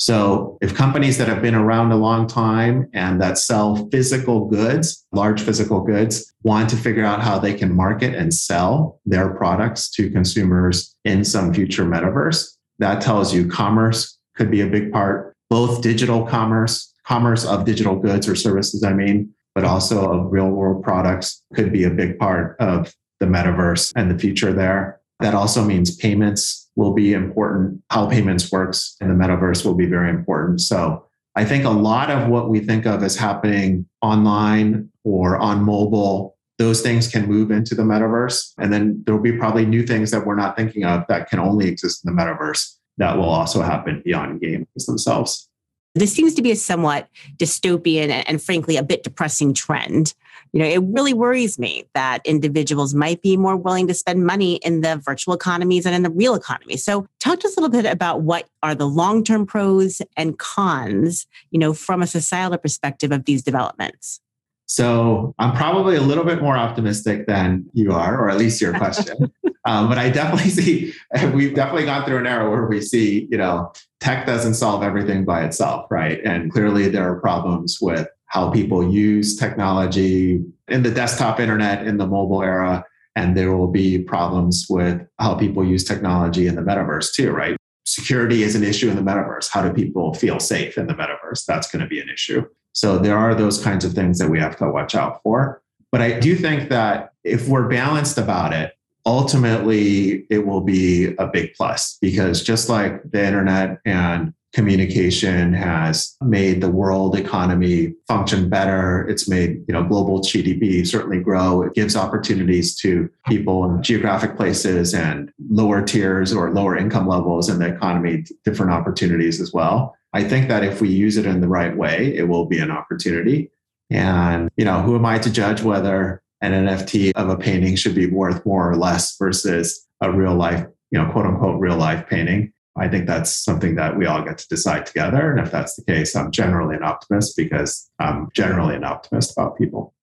So, 0.02 0.58
if 0.62 0.74
companies 0.74 1.18
that 1.18 1.28
have 1.28 1.42
been 1.42 1.56
around 1.56 1.92
a 1.92 1.98
long 1.98 2.26
time 2.26 2.90
and 2.94 3.22
that 3.22 3.38
sell 3.38 3.90
physical 3.92 4.46
goods, 4.46 5.06
large 5.12 5.42
physical 5.42 5.82
goods, 5.82 6.34
want 6.42 6.70
to 6.70 6.78
figure 6.78 7.04
out 7.04 7.22
how 7.22 7.38
they 7.38 7.54
can 7.54 7.76
market 7.76 8.16
and 8.16 8.34
sell 8.34 9.02
their 9.06 9.34
products 9.34 9.90
to 9.92 10.10
consumers 10.10 10.96
in 11.04 11.26
some 11.26 11.54
future 11.54 11.84
metaverse, 11.84 12.56
that 12.80 13.02
tells 13.02 13.34
you 13.34 13.50
commerce 13.50 14.18
could 14.36 14.50
be 14.50 14.62
a 14.62 14.68
big 14.68 14.90
part, 14.90 15.36
both 15.50 15.82
digital 15.82 16.26
commerce, 16.26 16.94
commerce 17.06 17.46
of 17.46 17.66
digital 17.66 17.98
goods 17.98 18.30
or 18.30 18.36
services, 18.36 18.86
I 18.86 18.94
mean, 18.94 19.34
but 19.54 19.66
also 19.66 20.12
of 20.12 20.32
real 20.32 20.50
world 20.50 20.82
products 20.82 21.44
could 21.54 21.74
be 21.74 21.84
a 21.84 21.90
big 21.90 22.18
part 22.18 22.56
of 22.62 22.96
the 23.20 23.26
metaverse 23.26 23.92
and 23.98 24.10
the 24.10 24.18
future 24.18 24.54
there. 24.54 25.02
That 25.20 25.34
also 25.34 25.66
means 25.66 25.98
payments 25.98 26.59
will 26.76 26.94
be 26.94 27.14
important. 27.14 27.82
How 27.90 28.08
payments 28.08 28.52
works 28.52 28.96
in 29.02 29.10
the 29.10 29.14
metaverse 29.14 29.66
will 29.66 29.76
be 29.76 29.86
very 29.86 30.10
important. 30.10 30.62
So 30.62 31.06
I 31.36 31.46
think 31.46 31.66
a 31.66 31.70
lot 31.70 32.10
of 32.10 32.28
what 32.28 32.50
we 32.50 32.60
think 32.60 32.86
of 32.86 33.04
as 33.04 33.16
happening 33.16 33.88
online 34.02 34.90
or 35.04 35.38
on 35.38 35.64
mobile, 35.64 36.38
those 36.58 36.82
things 36.82 37.08
can 37.08 37.28
move 37.28 37.52
into 37.52 37.76
the 37.76 37.84
metaverse. 37.84 38.54
And 38.58 38.74
then 38.74 39.04
there'll 39.06 39.22
be 39.22 39.34
probably 39.34 39.66
new 39.66 39.86
things 39.86 40.12
that 40.12 40.26
we're 40.26 40.36
not 40.36 40.58
thinking 40.58 40.84
of 40.84 41.06
that 41.08 41.30
can 41.30 41.40
only 41.40 41.68
exist 41.68 42.04
in 42.06 42.14
the 42.14 42.22
metaverse 42.22 42.76
that 42.98 43.18
will 43.18 43.30
also 43.30 43.62
happen 43.62 44.02
beyond 44.04 44.42
games 44.42 44.68
themselves. 44.86 45.48
This 45.96 46.14
seems 46.14 46.36
to 46.36 46.42
be 46.42 46.52
a 46.52 46.56
somewhat 46.56 47.08
dystopian 47.38 48.24
and, 48.28 48.42
frankly, 48.42 48.78
a 48.78 48.84
bit 48.84 49.04
depressing 49.04 49.54
trend. 49.54 50.14
You 50.52 50.60
know, 50.62 50.66
it 50.66 50.82
really 50.84 51.14
worries 51.14 51.60
me 51.60 51.86
that 51.94 52.26
individuals 52.26 52.94
might 52.94 53.22
be 53.22 53.38
more 53.38 53.56
willing 53.56 53.88
to 53.88 53.94
spend 53.94 54.26
money 54.26 54.56
in 54.58 54.82
the 54.82 54.98
virtual 54.98 55.34
economies 55.34 55.86
and 55.86 55.96
in 55.96 56.04
the 56.04 56.10
real 56.10 56.36
economy. 56.36 56.78
So, 56.78 57.08
talk 57.20 57.40
to 57.42 57.48
us 57.48 57.58
a 57.58 57.60
little 57.60 57.72
bit 57.72 57.92
about 57.92 58.22
what 58.22 58.48
are 58.64 58.76
the 58.76 58.88
long 58.88 59.24
term 59.24 59.46
pros 59.46 60.02
and 60.18 60.38
cons, 60.40 61.28
you 61.52 61.60
know, 61.60 61.74
from 61.74 62.02
a 62.02 62.08
societal 62.08 62.58
perspective 62.58 63.12
of 63.12 63.26
these 63.26 63.44
developments. 63.44 64.22
So 64.70 65.34
I'm 65.40 65.56
probably 65.56 65.96
a 65.96 66.02
little 66.02 66.24
bit 66.24 66.44
more 66.44 66.56
optimistic 66.56 67.26
than 67.26 67.66
you 67.74 67.92
are, 67.92 68.24
or 68.24 68.30
at 68.30 68.38
least 68.38 68.62
your 68.62 68.78
question. 68.78 69.34
um, 69.66 69.90
but 69.90 69.98
I 69.98 70.12
definitely 70.12 70.50
see 70.52 70.94
we've 71.34 71.56
definitely 71.56 71.86
gone 71.86 72.06
through 72.06 72.20
an 72.20 72.28
era 72.28 72.48
where 72.50 72.68
we 72.68 72.80
see, 72.80 73.28
you 73.32 73.38
know, 73.38 73.74
tech 74.00 74.28
doesn't 74.28 74.54
solve 74.54 74.84
everything 74.84 75.26
by 75.26 75.44
itself, 75.44 75.88
right? 75.90 76.24
And 76.24 76.52
clearly 76.52 76.88
there 76.88 77.12
are 77.12 77.20
problems 77.20 77.80
with 77.82 78.08
how 78.30 78.50
people 78.50 78.92
use 78.92 79.36
technology 79.36 80.44
in 80.68 80.84
the 80.84 80.92
desktop 80.92 81.40
internet, 81.40 81.86
in 81.86 81.98
the 81.98 82.08
mobile 82.08 82.42
era. 82.42 82.86
And 83.16 83.36
there 83.36 83.56
will 83.56 83.68
be 83.68 84.00
problems 84.00 84.68
with 84.70 85.02
how 85.20 85.36
people 85.36 85.66
use 85.66 85.84
technology 85.84 86.48
in 86.48 86.56
the 86.56 86.62
metaverse 86.62 87.14
too, 87.14 87.32
right? 87.32 87.58
Security 87.86 88.44
is 88.44 88.56
an 88.56 88.64
issue 88.64 88.90
in 88.90 88.96
the 88.96 89.02
metaverse. 89.02 89.50
How 89.52 89.62
do 89.62 89.74
people 89.74 90.14
feel 90.14 90.40
safe 90.40 90.78
in 90.78 90.88
the 90.88 90.94
metaverse? 90.94 91.46
That's 91.46 91.70
going 91.70 91.82
to 91.82 91.88
be 91.88 92.00
an 92.00 92.08
issue. 92.08 92.46
So 92.74 93.00
there 93.00 93.18
are 93.18 93.36
those 93.36 93.62
kinds 93.62 93.84
of 93.84 93.94
things 93.94 94.20
that 94.20 94.30
we 94.30 94.40
have 94.40 94.56
to 94.58 94.70
watch 94.70 94.96
out 94.96 95.22
for. 95.24 95.62
But 95.92 96.02
I 96.02 96.20
do 96.20 96.36
think 96.36 96.70
that 96.70 97.14
if 97.24 97.48
we're 97.48 97.68
balanced 97.68 98.20
about 98.20 98.54
it, 98.54 98.74
ultimately 99.06 100.28
it 100.30 100.46
will 100.46 100.62
be 100.62 101.16
a 101.18 101.26
big 101.26 101.54
plus 101.56 101.98
because 102.00 102.44
just 102.44 102.70
like 102.70 103.02
the 103.12 103.26
internet 103.26 103.80
and 103.86 104.34
communication 104.54 105.54
has 105.54 106.16
made 106.22 106.60
the 106.60 106.70
world 106.70 107.16
economy 107.16 107.94
function 108.08 108.50
better 108.50 109.08
it's 109.08 109.30
made 109.30 109.64
you 109.68 109.74
know 109.74 109.84
global 109.84 110.22
gdp 110.22 110.86
certainly 110.88 111.20
grow 111.20 111.62
it 111.62 111.74
gives 111.76 111.96
opportunities 111.96 112.76
to 112.76 113.08
people 113.28 113.64
in 113.66 113.84
geographic 113.84 114.36
places 114.36 114.96
and 114.96 115.32
lower 115.52 115.84
tiers 115.84 116.34
or 116.34 116.52
lower 116.52 116.76
income 116.76 117.08
levels 117.08 117.48
in 117.48 117.60
the 117.60 117.68
economy 117.68 118.26
different 118.44 118.72
opportunities 118.72 119.40
as 119.40 119.54
well 119.54 119.96
I 120.14 120.24
think 120.24 120.48
that 120.48 120.64
if 120.64 120.82
we 120.82 120.90
use 120.90 121.18
it 121.18 121.26
in 121.26 121.42
the 121.42 121.48
right 121.48 121.76
way, 121.76 122.16
it 122.16 122.28
will 122.28 122.46
be 122.46 122.60
an 122.60 122.72
opportunity. 122.72 123.52
And, 123.90 124.50
you 124.58 124.66
know, 124.66 124.82
who 124.82 124.96
am 124.96 125.06
I 125.06 125.20
to 125.20 125.32
judge 125.32 125.62
whether 125.62 126.22
an 126.42 126.52
NFT 126.52 127.12
of 127.16 127.30
a 127.30 127.38
painting 127.38 127.76
should 127.76 127.96
be 127.96 128.08
worth 128.08 128.46
more 128.46 128.70
or 128.70 128.76
less 128.76 129.18
versus 129.18 129.86
a 130.02 130.12
real 130.12 130.36
life, 130.36 130.66
you 130.92 131.00
know, 131.00 131.12
quote 131.12 131.26
unquote, 131.26 131.60
real 131.60 131.78
life 131.78 132.08
painting? 132.08 132.54
I 132.80 132.88
think 132.88 133.08
that's 133.08 133.32
something 133.32 133.76
that 133.76 133.98
we 133.98 134.06
all 134.06 134.24
get 134.24 134.38
to 134.38 134.48
decide 134.48 134.86
together. 134.86 135.32
And 135.32 135.40
if 135.40 135.52
that's 135.52 135.76
the 135.76 135.84
case, 135.84 136.16
I'm 136.16 136.32
generally 136.32 136.76
an 136.76 136.84
optimist 136.84 137.36
because 137.36 137.90
I'm 138.00 138.30
generally 138.34 138.76
an 138.76 138.84
optimist 138.84 139.34
about 139.34 139.58
people. 139.58 139.94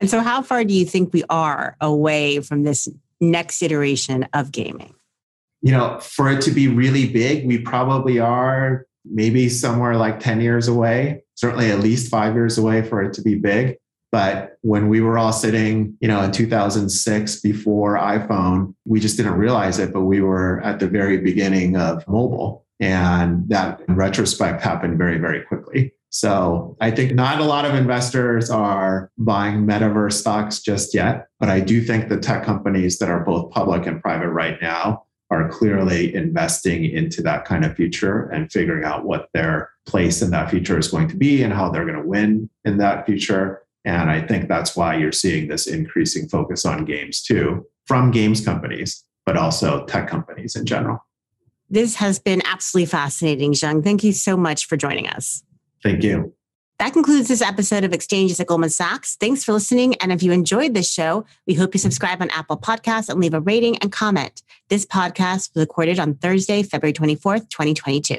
And 0.00 0.10
so, 0.10 0.20
how 0.20 0.42
far 0.42 0.64
do 0.64 0.74
you 0.74 0.84
think 0.84 1.12
we 1.12 1.24
are 1.30 1.76
away 1.80 2.40
from 2.40 2.64
this 2.64 2.88
next 3.20 3.62
iteration 3.62 4.28
of 4.34 4.52
gaming? 4.52 4.94
You 5.62 5.72
know, 5.72 5.98
for 6.00 6.30
it 6.30 6.42
to 6.42 6.50
be 6.50 6.68
really 6.68 7.08
big, 7.08 7.46
we 7.46 7.58
probably 7.58 8.18
are 8.18 8.86
maybe 9.04 9.48
somewhere 9.48 9.96
like 9.96 10.20
10 10.20 10.40
years 10.40 10.68
away, 10.68 11.22
certainly 11.34 11.70
at 11.70 11.80
least 11.80 12.10
five 12.10 12.34
years 12.34 12.58
away 12.58 12.82
for 12.82 13.02
it 13.02 13.14
to 13.14 13.22
be 13.22 13.36
big. 13.36 13.78
But 14.16 14.56
when 14.62 14.88
we 14.88 15.02
were 15.02 15.18
all 15.18 15.34
sitting, 15.34 15.94
you 16.00 16.08
know, 16.08 16.22
in 16.22 16.32
2006 16.32 17.40
before 17.40 17.98
iPhone, 17.98 18.74
we 18.86 18.98
just 18.98 19.18
didn't 19.18 19.34
realize 19.34 19.78
it, 19.78 19.92
but 19.92 20.04
we 20.04 20.22
were 20.22 20.62
at 20.62 20.80
the 20.80 20.88
very 20.88 21.18
beginning 21.18 21.76
of 21.76 22.02
mobile. 22.08 22.64
And 22.80 23.46
that 23.50 23.82
in 23.86 23.94
retrospect 23.94 24.62
happened 24.62 24.96
very, 24.96 25.18
very 25.18 25.42
quickly. 25.42 25.92
So 26.08 26.78
I 26.80 26.92
think 26.92 27.12
not 27.12 27.42
a 27.42 27.44
lot 27.44 27.66
of 27.66 27.74
investors 27.74 28.48
are 28.48 29.10
buying 29.18 29.66
metaverse 29.66 30.14
stocks 30.14 30.60
just 30.60 30.94
yet, 30.94 31.26
but 31.38 31.50
I 31.50 31.60
do 31.60 31.82
think 31.82 32.08
the 32.08 32.16
tech 32.16 32.42
companies 32.42 32.98
that 33.00 33.10
are 33.10 33.20
both 33.20 33.50
public 33.50 33.86
and 33.86 34.00
private 34.00 34.30
right 34.30 34.56
now 34.62 35.04
are 35.30 35.50
clearly 35.50 36.14
investing 36.14 36.86
into 36.86 37.20
that 37.20 37.44
kind 37.44 37.66
of 37.66 37.76
future 37.76 38.30
and 38.30 38.50
figuring 38.50 38.84
out 38.84 39.04
what 39.04 39.28
their 39.34 39.72
place 39.84 40.22
in 40.22 40.30
that 40.30 40.48
future 40.48 40.78
is 40.78 40.88
going 40.88 41.08
to 41.08 41.16
be 41.16 41.42
and 41.42 41.52
how 41.52 41.68
they're 41.68 41.84
going 41.84 42.00
to 42.00 42.08
win 42.08 42.48
in 42.64 42.78
that 42.78 43.04
future. 43.04 43.65
And 43.86 44.10
I 44.10 44.20
think 44.20 44.48
that's 44.48 44.76
why 44.76 44.96
you're 44.96 45.12
seeing 45.12 45.46
this 45.48 45.66
increasing 45.68 46.28
focus 46.28 46.66
on 46.66 46.84
games 46.84 47.22
too 47.22 47.64
from 47.86 48.10
games 48.10 48.44
companies, 48.44 49.04
but 49.24 49.36
also 49.36 49.86
tech 49.86 50.08
companies 50.08 50.56
in 50.56 50.66
general. 50.66 50.98
This 51.70 51.94
has 51.96 52.18
been 52.18 52.42
absolutely 52.44 52.86
fascinating, 52.86 53.54
Jung. 53.54 53.82
Thank 53.82 54.02
you 54.04 54.12
so 54.12 54.36
much 54.36 54.66
for 54.66 54.76
joining 54.76 55.06
us. 55.08 55.42
Thank 55.82 56.02
you. 56.02 56.34
That 56.78 56.92
concludes 56.92 57.28
this 57.28 57.40
episode 57.40 57.84
of 57.84 57.92
Exchanges 57.92 58.38
at 58.38 58.48
Goldman 58.48 58.70
Sachs. 58.70 59.16
Thanks 59.16 59.42
for 59.42 59.52
listening. 59.52 59.94
And 59.96 60.12
if 60.12 60.22
you 60.22 60.32
enjoyed 60.32 60.74
this 60.74 60.92
show, 60.92 61.24
we 61.46 61.54
hope 61.54 61.72
you 61.72 61.78
subscribe 61.78 62.20
on 62.20 62.28
Apple 62.30 62.58
Podcasts 62.58 63.08
and 63.08 63.20
leave 63.20 63.34
a 63.34 63.40
rating 63.40 63.78
and 63.78 63.90
comment. 63.90 64.42
This 64.68 64.84
podcast 64.84 65.54
was 65.54 65.62
recorded 65.62 65.98
on 65.98 66.16
Thursday, 66.16 66.62
February 66.62 66.92
24th, 66.92 67.48
2022. 67.50 68.18